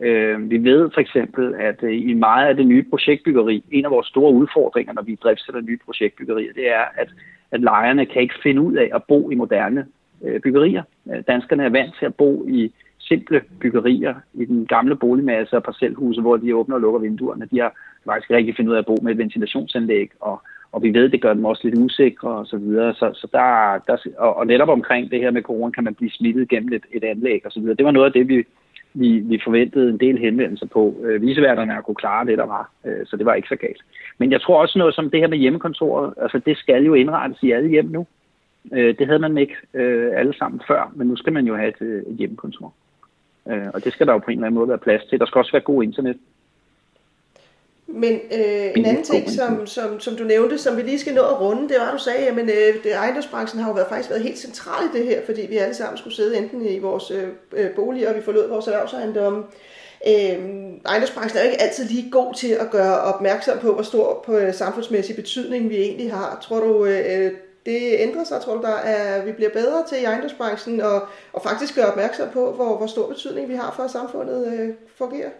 Øh, 0.00 0.50
vi 0.50 0.58
ved 0.58 0.90
for 0.94 1.00
eksempel, 1.00 1.54
at 1.54 1.82
øh, 1.82 2.10
i 2.10 2.14
meget 2.14 2.48
af 2.48 2.56
det 2.56 2.66
nye 2.66 2.82
projektbyggeri, 2.90 3.64
en 3.70 3.84
af 3.84 3.90
vores 3.90 4.06
store 4.06 4.32
udfordringer, 4.32 4.92
når 4.92 5.02
vi 5.02 5.14
driftsætter 5.14 5.60
nye 5.60 5.78
projektbyggerier, 5.84 6.52
det 6.52 6.68
er, 6.70 6.84
at, 6.96 7.08
at 7.50 7.60
lejerne 7.60 8.06
kan 8.06 8.22
ikke 8.22 8.34
finde 8.42 8.62
ud 8.62 8.74
af 8.74 8.90
at 8.94 9.04
bo 9.08 9.30
i 9.30 9.34
moderne 9.34 9.86
øh, 10.24 10.40
byggerier. 10.40 10.82
Øh, 11.12 11.22
danskerne 11.28 11.64
er 11.64 11.70
vant 11.70 11.94
til 11.98 12.06
at 12.06 12.14
bo 12.14 12.44
i 12.48 12.72
simple 12.98 13.42
byggerier 13.60 14.14
i 14.34 14.44
den 14.44 14.66
gamle 14.66 14.96
boligmasse 14.96 15.56
og 15.56 15.62
parcelhuse, 15.62 16.20
hvor 16.20 16.36
de 16.36 16.56
åbner 16.56 16.74
og 16.74 16.80
lukker 16.80 17.00
vinduerne. 17.00 17.48
De 17.50 17.58
har 17.58 17.72
faktisk 18.04 18.30
ikke 18.30 18.36
rigtig 18.36 18.56
finde 18.56 18.70
ud 18.70 18.76
af 18.76 18.78
at 18.78 18.86
bo 18.86 18.96
med 19.02 19.12
et 19.12 19.18
ventilationsanlæg 19.18 20.10
og, 20.20 20.42
og 20.72 20.82
vi 20.82 20.94
ved, 20.94 21.08
det 21.08 21.22
gør 21.22 21.34
dem 21.34 21.44
også 21.44 21.60
lidt 21.64 21.78
usikre 21.78 22.30
og 22.30 22.46
så 22.46 22.56
videre. 22.56 22.94
Så, 22.94 23.10
så 23.14 23.26
der, 23.32 23.78
der, 23.86 23.96
og, 24.18 24.36
og 24.36 24.46
netop 24.46 24.68
omkring 24.68 25.10
det 25.10 25.20
her 25.20 25.30
med 25.30 25.42
corona, 25.42 25.70
kan 25.70 25.84
man 25.84 25.94
blive 25.94 26.10
smittet 26.10 26.48
gennem 26.48 26.72
et, 26.72 26.84
et 26.92 27.04
anlæg 27.04 27.46
og 27.46 27.52
så 27.52 27.60
videre. 27.60 27.76
Det 27.76 27.84
var 27.84 27.90
noget 27.90 28.06
af 28.06 28.12
det, 28.12 28.28
vi, 28.28 28.44
vi, 28.94 29.18
vi 29.18 29.40
forventede 29.44 29.90
en 29.90 30.00
del 30.00 30.18
henvendelser 30.18 30.66
på. 30.66 30.96
Øh, 31.02 31.22
viseværterne 31.22 31.78
at 31.78 31.84
kunne 31.84 31.94
klare 31.94 32.26
det, 32.26 32.38
der 32.38 32.46
var, 32.46 32.70
øh, 32.86 33.06
så 33.06 33.16
det 33.16 33.26
var 33.26 33.34
ikke 33.34 33.48
så 33.48 33.56
galt. 33.56 33.82
Men 34.18 34.32
jeg 34.32 34.40
tror 34.40 34.60
også 34.60 34.78
noget 34.78 34.94
som 34.94 35.10
det 35.10 35.20
her 35.20 35.28
med 35.28 35.38
hjemmekontoret, 35.38 36.14
altså 36.22 36.38
det 36.46 36.56
skal 36.56 36.84
jo 36.84 36.94
indrettes 36.94 37.42
i 37.42 37.50
alle 37.50 37.68
hjem 37.68 37.86
nu. 37.86 38.06
Øh, 38.72 38.98
det 38.98 39.06
havde 39.06 39.18
man 39.18 39.38
ikke 39.38 39.56
øh, 39.74 40.10
alle 40.14 40.34
sammen 40.34 40.60
før, 40.68 40.92
men 40.94 41.06
nu 41.06 41.16
skal 41.16 41.32
man 41.32 41.46
jo 41.46 41.56
have 41.56 41.68
et, 41.68 41.80
øh, 41.80 42.02
et 42.02 42.16
hjemmekontor. 42.16 42.74
Øh, 43.50 43.66
og 43.74 43.84
det 43.84 43.92
skal 43.92 44.06
der 44.06 44.12
jo 44.12 44.18
på 44.18 44.30
en 44.30 44.38
eller 44.38 44.46
anden 44.46 44.58
måde 44.58 44.68
være 44.68 44.78
plads 44.78 45.04
til. 45.04 45.18
Der 45.18 45.26
skal 45.26 45.38
også 45.38 45.52
være 45.52 45.62
god 45.62 45.82
internet. 45.82 46.16
Men 47.94 48.12
øh, 48.12 48.70
en 48.76 48.84
anden 48.84 49.04
ting, 49.04 49.30
som, 49.30 49.66
som, 49.66 50.00
som 50.00 50.16
du 50.16 50.24
nævnte, 50.24 50.58
som 50.58 50.76
vi 50.76 50.82
lige 50.82 50.98
skal 50.98 51.14
nå 51.14 51.22
at 51.22 51.40
runde, 51.40 51.68
det 51.68 51.76
var, 51.80 51.86
at 51.86 51.92
du 51.92 51.98
sagde, 51.98 52.26
at 52.26 52.38
øh, 52.38 52.84
det, 52.84 52.92
ejendomsbranchen 52.92 53.62
har 53.62 53.68
jo 53.68 53.74
været, 53.74 53.88
faktisk 53.88 54.10
været 54.10 54.22
helt 54.22 54.38
central 54.38 54.84
i 54.84 54.98
det 54.98 55.06
her, 55.06 55.20
fordi 55.26 55.46
vi 55.46 55.56
alle 55.56 55.74
sammen 55.74 55.98
skulle 55.98 56.16
sidde 56.16 56.38
enten 56.38 56.66
i 56.66 56.78
vores 56.78 57.10
øh, 57.10 57.28
øh 57.52 57.70
boliger, 57.70 58.10
og 58.10 58.16
vi 58.16 58.22
forlod 58.22 58.48
vores 58.48 58.66
erhvervsejendomme. 58.66 59.44
Øh, 60.06 60.38
ejendomsbranchen 60.86 61.38
er 61.38 61.44
jo 61.44 61.50
ikke 61.50 61.62
altid 61.62 61.84
lige 61.84 62.10
god 62.10 62.34
til 62.34 62.50
at 62.50 62.70
gøre 62.70 63.00
opmærksom 63.00 63.58
på, 63.58 63.74
hvor 63.74 63.82
stor 63.82 64.22
på 64.26 64.36
øh, 64.36 64.54
samfundsmæssig 64.54 65.16
betydning 65.16 65.70
vi 65.70 65.76
egentlig 65.76 66.12
har. 66.12 66.38
Tror 66.42 66.60
du, 66.60 66.84
øh, 66.84 67.32
det 67.66 67.80
ændrer 67.98 68.24
sig? 68.24 68.40
Tror 68.40 68.54
du, 68.54 68.62
der 68.62 68.76
er, 68.76 69.24
vi 69.24 69.32
bliver 69.32 69.50
bedre 69.50 69.84
til 69.88 69.98
i 69.98 70.04
ejendomsbranchen 70.04 70.80
og, 70.80 71.02
og 71.32 71.42
faktisk 71.42 71.74
gøre 71.74 71.86
opmærksom 71.86 72.28
på, 72.32 72.52
hvor, 72.52 72.76
hvor 72.76 72.86
stor 72.86 73.08
betydning 73.08 73.48
vi 73.48 73.54
har 73.54 73.72
for, 73.76 73.82
at 73.82 73.90
samfundet 73.90 74.52
øh, 74.52 74.74
fungerer? 74.96 75.30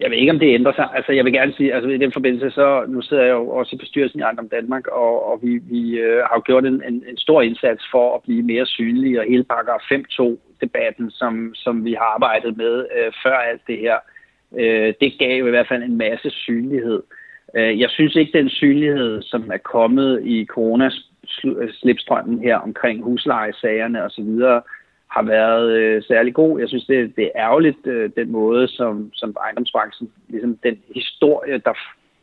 Jeg 0.00 0.10
ved 0.10 0.16
ikke, 0.18 0.32
om 0.32 0.38
det 0.38 0.54
ændrer 0.54 0.72
sig. 0.72 0.88
Altså, 0.94 1.12
jeg 1.12 1.24
vil 1.24 1.32
gerne 1.32 1.52
sige, 1.52 1.74
altså 1.74 1.90
i 1.90 1.98
den 1.98 2.12
forbindelse, 2.12 2.50
så 2.50 2.84
nu 2.88 3.02
sidder 3.02 3.22
jeg 3.22 3.32
jo 3.32 3.48
også 3.48 3.76
i 3.76 3.78
bestyrelsen 3.78 4.20
i 4.20 4.22
Ejendom 4.22 4.48
Danmark, 4.48 4.86
og, 4.86 5.32
og 5.32 5.38
vi, 5.42 5.58
vi 5.58 5.98
øh, 5.98 6.22
har 6.30 6.40
gjort 6.40 6.64
en, 6.64 6.82
en, 6.88 7.04
en 7.08 7.16
stor 7.16 7.42
indsats 7.42 7.84
for 7.90 8.14
at 8.14 8.22
blive 8.22 8.42
mere 8.42 8.66
synlige, 8.66 9.20
og 9.20 9.26
hele 9.28 9.44
paragraf 9.44 9.80
5.2-debatten, 9.92 11.10
som, 11.10 11.54
som 11.54 11.84
vi 11.84 11.92
har 11.92 12.04
arbejdet 12.14 12.56
med 12.56 12.86
øh, 12.96 13.12
før 13.22 13.36
alt 13.36 13.62
det 13.66 13.78
her, 13.78 13.96
øh, 14.58 14.94
det 15.00 15.18
gav 15.18 15.38
jo 15.38 15.46
i 15.46 15.50
hvert 15.50 15.68
fald 15.68 15.82
en 15.82 15.98
masse 15.98 16.30
synlighed. 16.30 17.02
Øh, 17.56 17.80
jeg 17.80 17.90
synes 17.90 18.16
ikke, 18.16 18.38
den 18.38 18.48
synlighed, 18.48 19.22
som 19.22 19.50
er 19.52 19.58
kommet 19.58 20.22
i 20.24 20.44
coronas 20.44 21.08
slipstrømmen 21.80 22.42
her 22.42 22.56
omkring 22.56 23.02
huslejesagerne 23.02 24.04
osv., 24.04 24.60
har 25.10 25.22
været 25.22 25.70
øh, 25.78 26.02
særlig 26.02 26.34
god. 26.34 26.60
Jeg 26.60 26.68
synes, 26.68 26.86
det, 26.86 27.16
det 27.16 27.24
er 27.24 27.40
ærgerligt, 27.44 27.86
øh, 27.86 28.10
den 28.16 28.32
måde, 28.32 28.68
som, 28.68 29.10
som 29.14 29.36
ejendomsbranchen, 29.40 30.10
ligesom 30.28 30.58
den 30.62 30.78
historie, 30.94 31.58
der, 31.58 31.72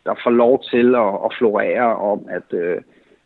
der 0.06 0.16
får 0.24 0.32
lov 0.32 0.64
til 0.72 0.96
at, 0.96 1.14
at 1.26 1.34
florere 1.38 1.96
om, 1.96 2.26
at, 2.30 2.58
øh, 2.60 2.82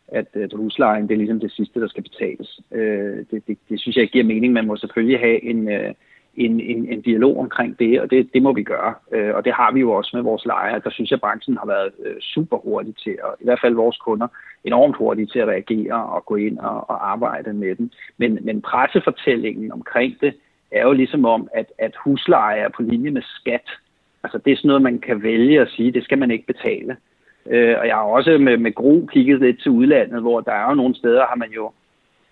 at, 0.08 0.26
at 0.32 0.52
huslejen 0.52 1.08
det 1.08 1.14
er 1.14 1.18
ligesom 1.18 1.40
det 1.40 1.52
sidste, 1.52 1.80
der 1.80 1.88
skal 1.88 2.02
betales. 2.02 2.60
Øh, 2.72 3.18
det, 3.30 3.46
det, 3.46 3.58
det 3.68 3.80
synes 3.80 3.96
jeg 3.96 4.02
ikke 4.02 4.12
giver 4.12 4.24
mening. 4.24 4.52
Man 4.52 4.66
må 4.66 4.76
selvfølgelig 4.76 5.20
have 5.20 5.44
en, 5.44 5.68
øh, 5.68 5.94
en, 6.36 6.60
en, 6.60 6.88
en 6.92 7.00
dialog 7.00 7.38
omkring 7.38 7.78
det, 7.78 8.00
og 8.00 8.10
det, 8.10 8.30
det 8.34 8.42
må 8.42 8.52
vi 8.52 8.62
gøre. 8.62 8.94
Øh, 9.12 9.34
og 9.34 9.44
det 9.44 9.52
har 9.52 9.72
vi 9.72 9.80
jo 9.80 9.92
også 9.92 10.10
med 10.14 10.22
vores 10.22 10.44
lejere. 10.44 10.80
Der 10.84 10.90
synes 10.90 11.10
jeg, 11.10 11.16
at 11.16 11.20
branchen 11.20 11.56
har 11.56 11.66
været 11.66 11.90
øh, 12.04 12.14
super 12.20 12.56
hurtig 12.56 12.96
til, 12.96 13.16
og 13.22 13.36
i 13.40 13.44
hvert 13.44 13.60
fald 13.62 13.74
vores 13.74 13.96
kunder, 13.96 14.28
enormt 14.64 14.96
hurtige 14.96 15.26
til 15.26 15.38
at 15.38 15.48
reagere 15.48 16.04
og 16.04 16.26
gå 16.26 16.36
ind 16.36 16.58
og, 16.58 16.90
og 16.90 17.10
arbejde 17.10 17.52
med 17.52 17.74
den. 17.74 17.92
Men, 18.18 18.38
men 18.42 18.62
pressefortællingen 18.62 19.72
omkring 19.72 20.20
det 20.20 20.34
er 20.70 20.82
jo 20.82 20.92
ligesom 20.92 21.24
om, 21.24 21.48
at, 21.54 21.66
at 21.78 21.94
husleje 22.04 22.58
er 22.58 22.68
på 22.68 22.82
linje 22.82 23.10
med 23.10 23.22
skat. 23.22 23.70
Altså 24.24 24.38
det 24.38 24.52
er 24.52 24.56
sådan 24.56 24.68
noget, 24.68 24.82
man 24.82 24.98
kan 24.98 25.22
vælge 25.22 25.60
at 25.60 25.68
sige, 25.68 25.92
det 25.92 26.04
skal 26.04 26.18
man 26.18 26.30
ikke 26.30 26.46
betale. 26.46 26.96
Øh, 27.46 27.76
og 27.78 27.86
jeg 27.86 27.94
har 27.94 28.02
også 28.02 28.38
med, 28.38 28.56
med 28.56 28.74
gro 28.74 29.08
kigget 29.12 29.40
lidt 29.40 29.62
til 29.62 29.70
udlandet, 29.70 30.20
hvor 30.20 30.40
der 30.40 30.52
er 30.52 30.68
jo 30.68 30.74
nogle 30.74 30.94
steder, 30.94 31.26
har 31.26 31.36
man 31.36 31.50
jo 31.50 31.70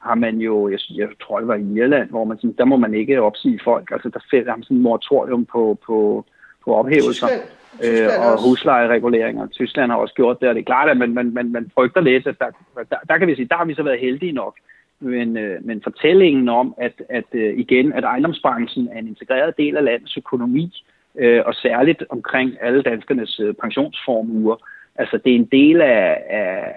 har 0.00 0.14
man 0.14 0.36
jo, 0.36 0.68
jeg, 0.68 0.78
jeg 0.90 1.08
tror 1.22 1.38
det 1.38 1.48
var 1.48 1.54
i 1.54 1.72
Irland, 1.76 2.10
hvor 2.10 2.24
man 2.24 2.36
sådan, 2.38 2.54
der 2.58 2.64
må 2.64 2.76
man 2.76 2.94
ikke 2.94 3.22
opsige 3.22 3.60
folk. 3.64 3.90
Altså 3.92 4.08
der 4.08 4.20
fælder 4.30 4.56
man 4.56 4.62
sådan 4.62 4.76
en 4.76 4.82
moratorium 4.82 5.44
på, 5.44 5.78
på, 5.86 6.24
på 6.64 6.74
ophævelser. 6.74 7.26
Tyskland. 7.26 7.58
øh, 7.84 8.08
og 8.26 8.42
huslejereguleringer. 8.44 9.46
Tyskland 9.46 9.90
har 9.90 9.98
også 9.98 10.14
gjort 10.14 10.40
det, 10.40 10.48
og 10.48 10.54
det 10.54 10.60
er 10.60 10.64
klart, 10.64 10.88
at 10.88 10.96
man, 10.96 11.14
man, 11.14 11.30
man, 11.34 11.52
man 11.52 11.70
frygter 11.74 12.00
lidt, 12.00 12.26
at 12.26 12.38
der, 12.38 12.50
der, 12.90 12.96
der, 13.08 13.18
kan 13.18 13.28
vi 13.28 13.34
sige, 13.34 13.48
der 13.48 13.56
har 13.56 13.64
vi 13.64 13.74
så 13.74 13.82
været 13.82 14.00
heldige 14.00 14.32
nok. 14.32 14.54
Men, 15.00 15.36
øh, 15.36 15.64
men 15.64 15.82
fortællingen 15.82 16.48
om, 16.48 16.74
at, 16.78 17.02
at 17.08 17.24
øh, 17.32 17.58
igen, 17.58 17.92
at 17.92 18.04
ejendomsbranchen 18.04 18.88
er 18.92 18.98
en 18.98 19.08
integreret 19.08 19.56
del 19.58 19.76
af 19.76 19.84
landets 19.84 20.16
økonomi, 20.16 20.84
øh, 21.18 21.42
og 21.46 21.54
særligt 21.54 22.04
omkring 22.08 22.52
alle 22.60 22.82
danskernes 22.82 23.40
øh, 23.40 23.54
pensionsformuer, 23.54 24.56
altså 24.96 25.18
det 25.24 25.32
er 25.32 25.36
en 25.36 25.48
del 25.52 25.80
af, 25.80 26.22
af, 26.30 26.74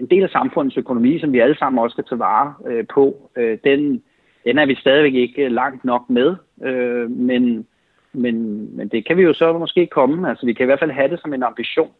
en 0.00 0.06
del 0.06 0.22
af 0.22 0.30
samfundets 0.30 0.76
økonomi, 0.76 1.18
som 1.18 1.32
vi 1.32 1.38
alle 1.38 1.58
sammen 1.58 1.82
også 1.82 1.94
skal 1.94 2.04
tage 2.04 2.18
vare 2.18 2.54
øh, 2.66 2.84
på, 2.94 3.30
øh, 3.36 3.58
den, 3.64 4.02
den 4.44 4.58
er 4.58 4.66
vi 4.66 4.74
stadigvæk 4.74 5.14
ikke 5.14 5.48
langt 5.48 5.84
nok 5.84 6.10
med. 6.10 6.36
Øh, 6.62 7.10
men, 7.10 7.66
men, 8.12 8.36
men 8.76 8.88
det 8.88 9.06
kan 9.06 9.16
vi 9.16 9.22
jo 9.22 9.32
så 9.32 9.58
måske 9.58 9.86
komme. 9.86 10.28
Altså 10.28 10.46
vi 10.46 10.52
kan 10.52 10.64
i 10.64 10.66
hvert 10.66 10.78
fald 10.78 10.90
have 10.90 11.10
det 11.10 11.20
som 11.20 11.34
en 11.34 11.42
ambition 11.42 11.90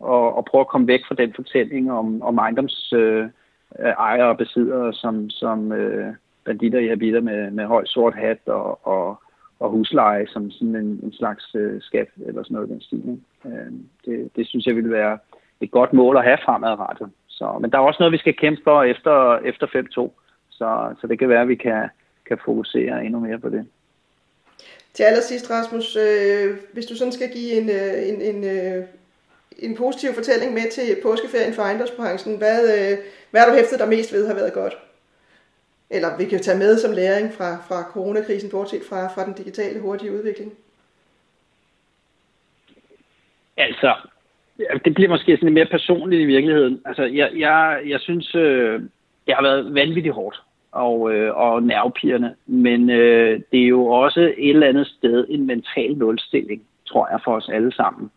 og, 0.00 0.36
og 0.36 0.44
prøve 0.44 0.60
at 0.60 0.68
komme 0.68 0.86
væk 0.86 1.00
fra 1.08 1.14
den 1.14 1.32
fortælling 1.36 1.92
om, 1.92 2.22
om 2.22 2.38
ejendoms 2.38 2.92
øh, 2.92 3.24
øh 3.78 3.92
ejere 3.98 4.28
og 4.28 4.36
besiddere 4.36 4.92
som, 4.92 5.30
som 5.30 5.72
øh, 5.72 6.14
banditter 6.44 6.78
i 6.78 6.88
habiter 6.88 7.20
med, 7.20 7.50
med 7.50 7.66
høj 7.66 7.84
sort 7.84 8.14
hat 8.14 8.38
og, 8.46 8.86
og, 8.86 9.22
og 9.60 9.70
husleje 9.70 10.26
som 10.26 10.50
sådan 10.50 10.76
en, 10.76 11.00
en 11.02 11.12
slags 11.12 11.54
øh, 11.54 11.80
skat 11.80 12.08
eller 12.26 12.42
sådan 12.42 12.54
noget 12.54 12.68
den 12.68 12.80
stil. 12.80 13.20
Øh, 13.46 13.72
det, 14.04 14.36
det 14.36 14.46
synes 14.46 14.66
jeg 14.66 14.76
ville 14.76 14.90
være 14.90 15.18
et 15.60 15.70
godt 15.70 15.92
mål 15.92 16.16
at 16.16 16.24
have 16.24 16.38
fremadrettet. 16.44 17.10
Så, 17.40 17.58
men 17.60 17.70
der 17.70 17.78
er 17.78 17.82
også 17.82 18.00
noget, 18.00 18.12
vi 18.12 18.18
skal 18.24 18.36
kæmpe 18.36 18.60
for 18.64 18.82
efter, 18.82 19.38
efter 19.38 19.66
5-2. 19.66 20.10
Så, 20.50 20.94
så 21.00 21.06
det 21.06 21.18
kan 21.18 21.28
være, 21.28 21.42
at 21.42 21.48
vi 21.48 21.54
kan, 21.54 21.88
kan 22.28 22.38
fokusere 22.44 23.04
endnu 23.04 23.20
mere 23.20 23.38
på 23.38 23.48
det. 23.48 23.66
Til 24.94 25.02
allersidst, 25.02 25.50
Rasmus, 25.50 25.96
øh, 25.96 26.56
hvis 26.72 26.86
du 26.86 26.96
sådan 26.96 27.12
skal 27.12 27.32
give 27.32 27.52
en, 27.60 27.68
øh, 27.70 28.08
en, 28.08 28.22
en, 28.30 28.44
øh, 28.44 28.84
en 29.58 29.76
positiv 29.76 30.10
fortælling 30.14 30.54
med 30.54 30.70
til 30.70 30.96
påskeferien 31.02 31.54
for 31.54 31.62
ejendomsbranchen, 31.62 32.38
hvad, 32.38 32.60
øh, 32.74 32.98
hvad 33.30 33.40
har 33.40 33.48
du 33.48 33.56
hæftet 33.56 33.78
dig 33.78 33.88
mest 33.88 34.12
ved 34.12 34.26
har 34.26 34.34
været 34.34 34.52
godt? 34.52 34.78
Eller 35.90 36.16
vi 36.16 36.24
kan 36.24 36.42
tage 36.42 36.58
med 36.58 36.78
som 36.78 36.92
læring 36.92 37.32
fra, 37.32 37.56
fra 37.68 37.82
coronakrisen, 37.92 38.50
bortset 38.50 38.82
fra, 38.88 39.08
fra 39.14 39.24
den 39.24 39.32
digitale 39.32 39.80
hurtige 39.80 40.12
udvikling? 40.12 40.52
Altså, 43.56 44.09
det 44.84 44.94
bliver 44.94 45.08
måske 45.08 45.36
sådan 45.36 45.46
lidt 45.46 45.54
mere 45.54 45.78
personligt 45.78 46.22
i 46.22 46.24
virkeligheden. 46.24 46.80
Altså, 46.84 47.02
jeg, 47.02 47.30
jeg, 47.36 47.80
jeg 47.86 48.00
synes, 48.00 48.34
øh, 48.34 48.80
det 49.26 49.34
har 49.34 49.42
været 49.42 49.74
vanvittigt 49.74 50.14
hårdt 50.14 50.42
og, 50.72 51.14
øh, 51.14 51.36
og 51.36 51.62
nervepirrende, 51.62 52.34
men 52.46 52.90
øh, 52.90 53.40
det 53.52 53.62
er 53.62 53.68
jo 53.68 53.86
også 53.86 54.20
et 54.20 54.50
eller 54.50 54.66
andet 54.66 54.86
sted 54.86 55.26
en 55.28 55.46
mental 55.46 55.96
nulstilling, 55.96 56.62
tror 56.86 57.08
jeg, 57.10 57.20
for 57.24 57.36
os 57.36 57.48
alle 57.48 57.72
sammen. 57.72 58.10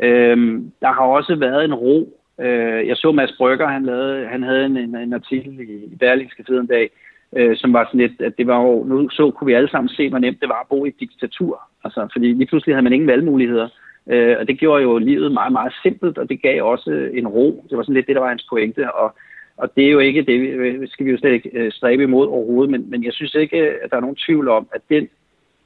Øh, 0.00 0.62
der 0.80 0.92
har 0.92 1.02
også 1.02 1.36
været 1.36 1.64
en 1.64 1.74
ro. 1.74 2.18
Øh, 2.40 2.86
jeg 2.88 2.96
så 2.96 3.12
Mads 3.12 3.34
Brygger, 3.38 3.66
han, 3.66 3.84
lavede, 3.84 4.26
han 4.26 4.42
havde 4.42 4.64
en, 4.64 4.76
en, 4.76 4.96
en 4.96 5.12
artikel 5.12 5.60
i, 5.60 5.84
i 5.84 5.96
Berlingske 5.96 6.44
en 6.48 6.66
dag, 6.66 6.90
øh, 7.36 7.56
som 7.56 7.72
var 7.72 7.84
sådan 7.84 8.00
lidt, 8.00 8.20
at 8.20 8.38
det 8.38 8.46
var 8.46 8.62
jo, 8.62 8.84
nu 8.84 9.08
så 9.08 9.30
kunne 9.30 9.46
vi 9.46 9.54
alle 9.54 9.70
sammen 9.70 9.88
se, 9.88 10.08
hvor 10.08 10.18
nemt 10.18 10.40
det 10.40 10.48
var 10.48 10.60
at 10.60 10.68
bo 10.68 10.84
i 10.84 10.88
et 10.88 11.00
diktatur. 11.00 11.60
Altså, 11.84 12.08
fordi 12.12 12.26
lige 12.32 12.46
pludselig 12.46 12.74
havde 12.74 12.82
man 12.82 12.92
ingen 12.92 13.08
valgmuligheder. 13.08 13.68
Øh, 14.08 14.36
og 14.40 14.48
det 14.48 14.58
gjorde 14.58 14.82
jo 14.82 14.98
livet 14.98 15.32
meget, 15.32 15.52
meget 15.52 15.72
simpelt, 15.82 16.18
og 16.18 16.28
det 16.28 16.42
gav 16.42 16.62
også 16.64 17.08
en 17.12 17.28
ro. 17.28 17.64
Det 17.70 17.76
var 17.76 17.82
sådan 17.82 17.94
lidt 17.94 18.06
det, 18.06 18.14
der 18.14 18.20
var 18.20 18.28
hans 18.28 18.46
pointe, 18.50 18.94
og, 18.94 19.14
og 19.56 19.76
det 19.76 19.86
er 19.86 19.90
jo 19.90 19.98
ikke 19.98 20.22
det, 20.22 20.40
vi, 20.40 20.46
øh, 20.46 20.88
skal 20.88 21.06
vi 21.06 21.10
jo 21.10 21.18
slet 21.18 21.32
ikke 21.32 21.50
øh, 21.52 21.72
stræbe 21.72 22.02
imod 22.02 22.26
overhovedet, 22.26 22.70
men, 22.70 22.90
men 22.90 23.04
jeg 23.04 23.12
synes 23.12 23.34
ikke, 23.34 23.58
øh, 23.58 23.74
at 23.82 23.90
der 23.90 23.96
er 23.96 24.00
nogen 24.00 24.16
tvivl 24.26 24.48
om, 24.48 24.68
at 24.72 24.80
den, 24.88 25.08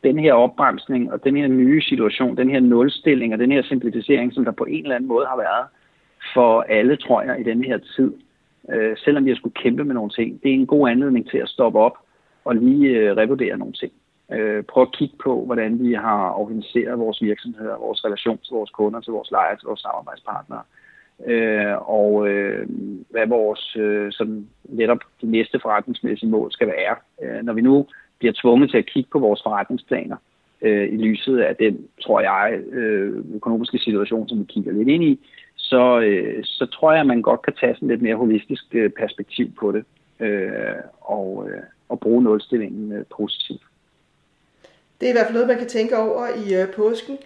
den 0.05 0.19
her 0.19 0.33
opbremsning 0.33 1.13
og 1.13 1.25
den 1.25 1.37
her 1.37 1.49
nye 1.49 1.83
situation, 1.83 2.37
den 2.37 2.51
her 2.51 2.61
nulstilling 2.61 3.33
og 3.33 3.39
den 3.39 3.53
her 3.53 3.63
simplificering, 3.63 4.33
som 4.33 4.45
der 4.45 4.53
på 4.53 4.65
en 4.65 4.83
eller 4.83 4.97
anden 4.97 5.09
måde 5.09 5.27
har 5.27 5.37
været 5.37 5.67
for 6.35 6.61
alle, 6.63 6.97
tror 6.97 7.23
jeg, 7.23 7.41
i 7.41 7.43
den 7.43 7.65
her 7.65 7.79
tid, 7.97 8.13
øh, 8.73 8.97
selvom 8.97 9.29
jeg 9.29 9.37
skulle 9.37 9.55
kæmpe 9.55 9.85
med 9.85 9.95
nogle 9.95 10.11
ting, 10.11 10.43
det 10.43 10.51
er 10.51 10.55
en 10.55 10.67
god 10.67 10.89
anledning 10.89 11.31
til 11.31 11.39
at 11.39 11.49
stoppe 11.49 11.79
op 11.79 11.97
og 12.45 12.57
lige 12.57 12.89
øh, 12.89 13.17
revurdere 13.17 13.59
nogle 13.59 13.73
ting 13.73 13.93
øh, 14.33 14.63
prøve 14.63 14.87
at 14.87 14.93
kigge 14.93 15.17
på, 15.25 15.45
hvordan 15.45 15.79
vi 15.85 15.93
har 15.93 16.31
organiseret 16.31 16.99
vores 16.99 17.23
virksomheder, 17.23 17.79
vores 17.79 18.05
relation 18.05 18.39
til 18.39 18.55
vores 18.55 18.71
kunder, 18.71 19.01
til 19.01 19.13
vores 19.13 19.31
lejere, 19.31 19.57
til 19.57 19.67
vores 19.67 19.81
samarbejdspartnere. 19.81 20.63
Øh, 21.27 21.89
og 21.89 22.29
øh, 22.29 22.69
hvad 23.11 23.27
vores 23.27 23.77
øh, 23.77 24.13
sådan 24.13 24.49
netop 24.65 24.99
de 25.21 25.27
næste 25.27 25.61
forretningsmæssige 25.63 26.31
mål 26.31 26.53
skal 26.53 26.67
være. 26.67 26.97
Øh, 27.23 27.43
når 27.45 27.53
vi 27.53 27.61
nu 27.61 27.87
bliver 28.19 28.33
tvunget 28.43 28.71
til 28.71 28.79
at 28.79 28.87
kigge 28.87 29.11
på 29.13 29.19
vores 29.19 29.43
forretningsplaner 29.43 30.17
øh, 30.63 30.89
i 30.89 30.97
lyset 30.97 31.39
af 31.39 31.57
den, 31.57 31.87
tror 32.03 32.21
jeg, 32.21 32.61
øh, 32.73 33.25
økonomiske 33.35 33.79
situation, 33.79 34.29
som 34.29 34.39
vi 34.39 34.45
kigger 34.45 34.73
lidt 34.73 34.89
ind 34.89 35.05
i, 35.05 35.21
så, 35.57 36.01
øh, 36.01 36.45
så 36.45 36.67
tror 36.67 36.93
jeg, 36.93 37.01
at 37.01 37.07
man 37.07 37.23
godt 37.23 37.43
kan 37.43 37.55
tage 37.61 37.75
sådan 37.75 37.89
lidt 37.89 38.03
mere 38.03 38.17
holistisk 38.17 38.65
øh, 38.75 38.91
perspektiv 38.91 39.53
på 39.61 39.73
det 39.73 39.85
øh, 40.21 40.83
og, 41.01 41.49
øh, 41.51 41.63
og 41.89 42.01
bruge 42.01 42.23
nulstillingen 42.23 42.93
øh, 42.93 43.05
positivt. 43.17 43.63
Det 45.03 45.09
er 45.09 45.13
i 45.13 45.13
hvert 45.13 45.27
fald 45.27 45.35
noget, 45.35 45.49
man 45.49 45.59
kan 45.59 45.69
tænke 45.69 45.97
over 45.97 46.29
i 46.47 46.55
øh, 46.55 46.71
påsken. 46.71 47.19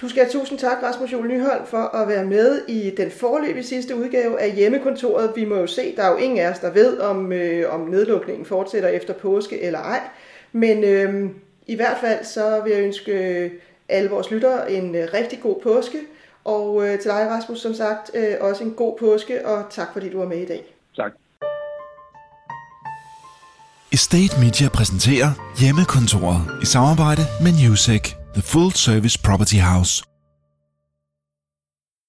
Du 0.00 0.08
skal 0.08 0.24
have 0.24 0.32
tusind 0.32 0.58
tak, 0.58 0.82
Rasmus 0.82 1.12
Jule 1.12 1.28
Nyholm, 1.28 1.66
for 1.66 1.96
at 1.96 2.08
være 2.08 2.24
med 2.24 2.60
i 2.68 2.90
den 2.96 3.10
forløbige 3.10 3.64
sidste 3.64 3.96
udgave 3.96 4.40
af 4.40 4.52
hjemmekontoret. 4.52 5.32
Vi 5.36 5.44
må 5.44 5.56
jo 5.56 5.66
se, 5.66 5.96
der 5.96 6.02
er 6.02 6.10
jo 6.10 6.16
ingen 6.16 6.38
af 6.38 6.50
os, 6.50 6.58
der 6.58 6.70
ved, 6.70 6.98
om, 6.98 7.32
øh, 7.32 7.74
om 7.74 7.80
nedlukningen 7.80 8.46
fortsætter 8.46 8.88
efter 8.88 9.14
påske 9.14 9.62
eller 9.62 9.78
ej. 9.78 10.00
Men 10.52 10.84
øh, 10.84 11.30
i 11.66 11.76
hvert 11.76 11.96
fald 12.00 12.24
så 12.24 12.60
vil 12.64 12.72
jeg 12.72 12.82
ønske 12.82 13.12
øh, 13.12 13.50
alle 13.88 14.10
vores 14.10 14.30
lyttere 14.30 14.72
en 14.72 14.94
øh, 14.94 15.08
rigtig 15.14 15.40
god 15.42 15.60
påske. 15.62 15.98
Og 16.44 16.88
øh, 16.88 16.98
til 16.98 17.10
dig, 17.10 17.26
Rasmus, 17.30 17.60
som 17.60 17.74
sagt, 17.74 18.10
øh, 18.14 18.34
også 18.40 18.64
en 18.64 18.74
god 18.74 18.98
påske, 18.98 19.46
og 19.46 19.64
tak 19.70 19.92
fordi 19.92 20.08
du 20.08 20.18
var 20.18 20.26
med 20.26 20.38
i 20.38 20.46
dag. 20.46 20.74
Tak. 20.96 21.12
Estate 23.92 24.40
Media 24.40 24.68
præsenterer 24.68 25.32
Hjemmekontoret 25.58 26.42
i 26.62 26.66
samarbejde 26.66 27.26
med 27.42 27.52
Newsec, 27.52 28.02
The 28.34 28.42
Full 28.42 28.72
Service 28.72 29.18
Property 29.24 29.56
House. 29.56 30.09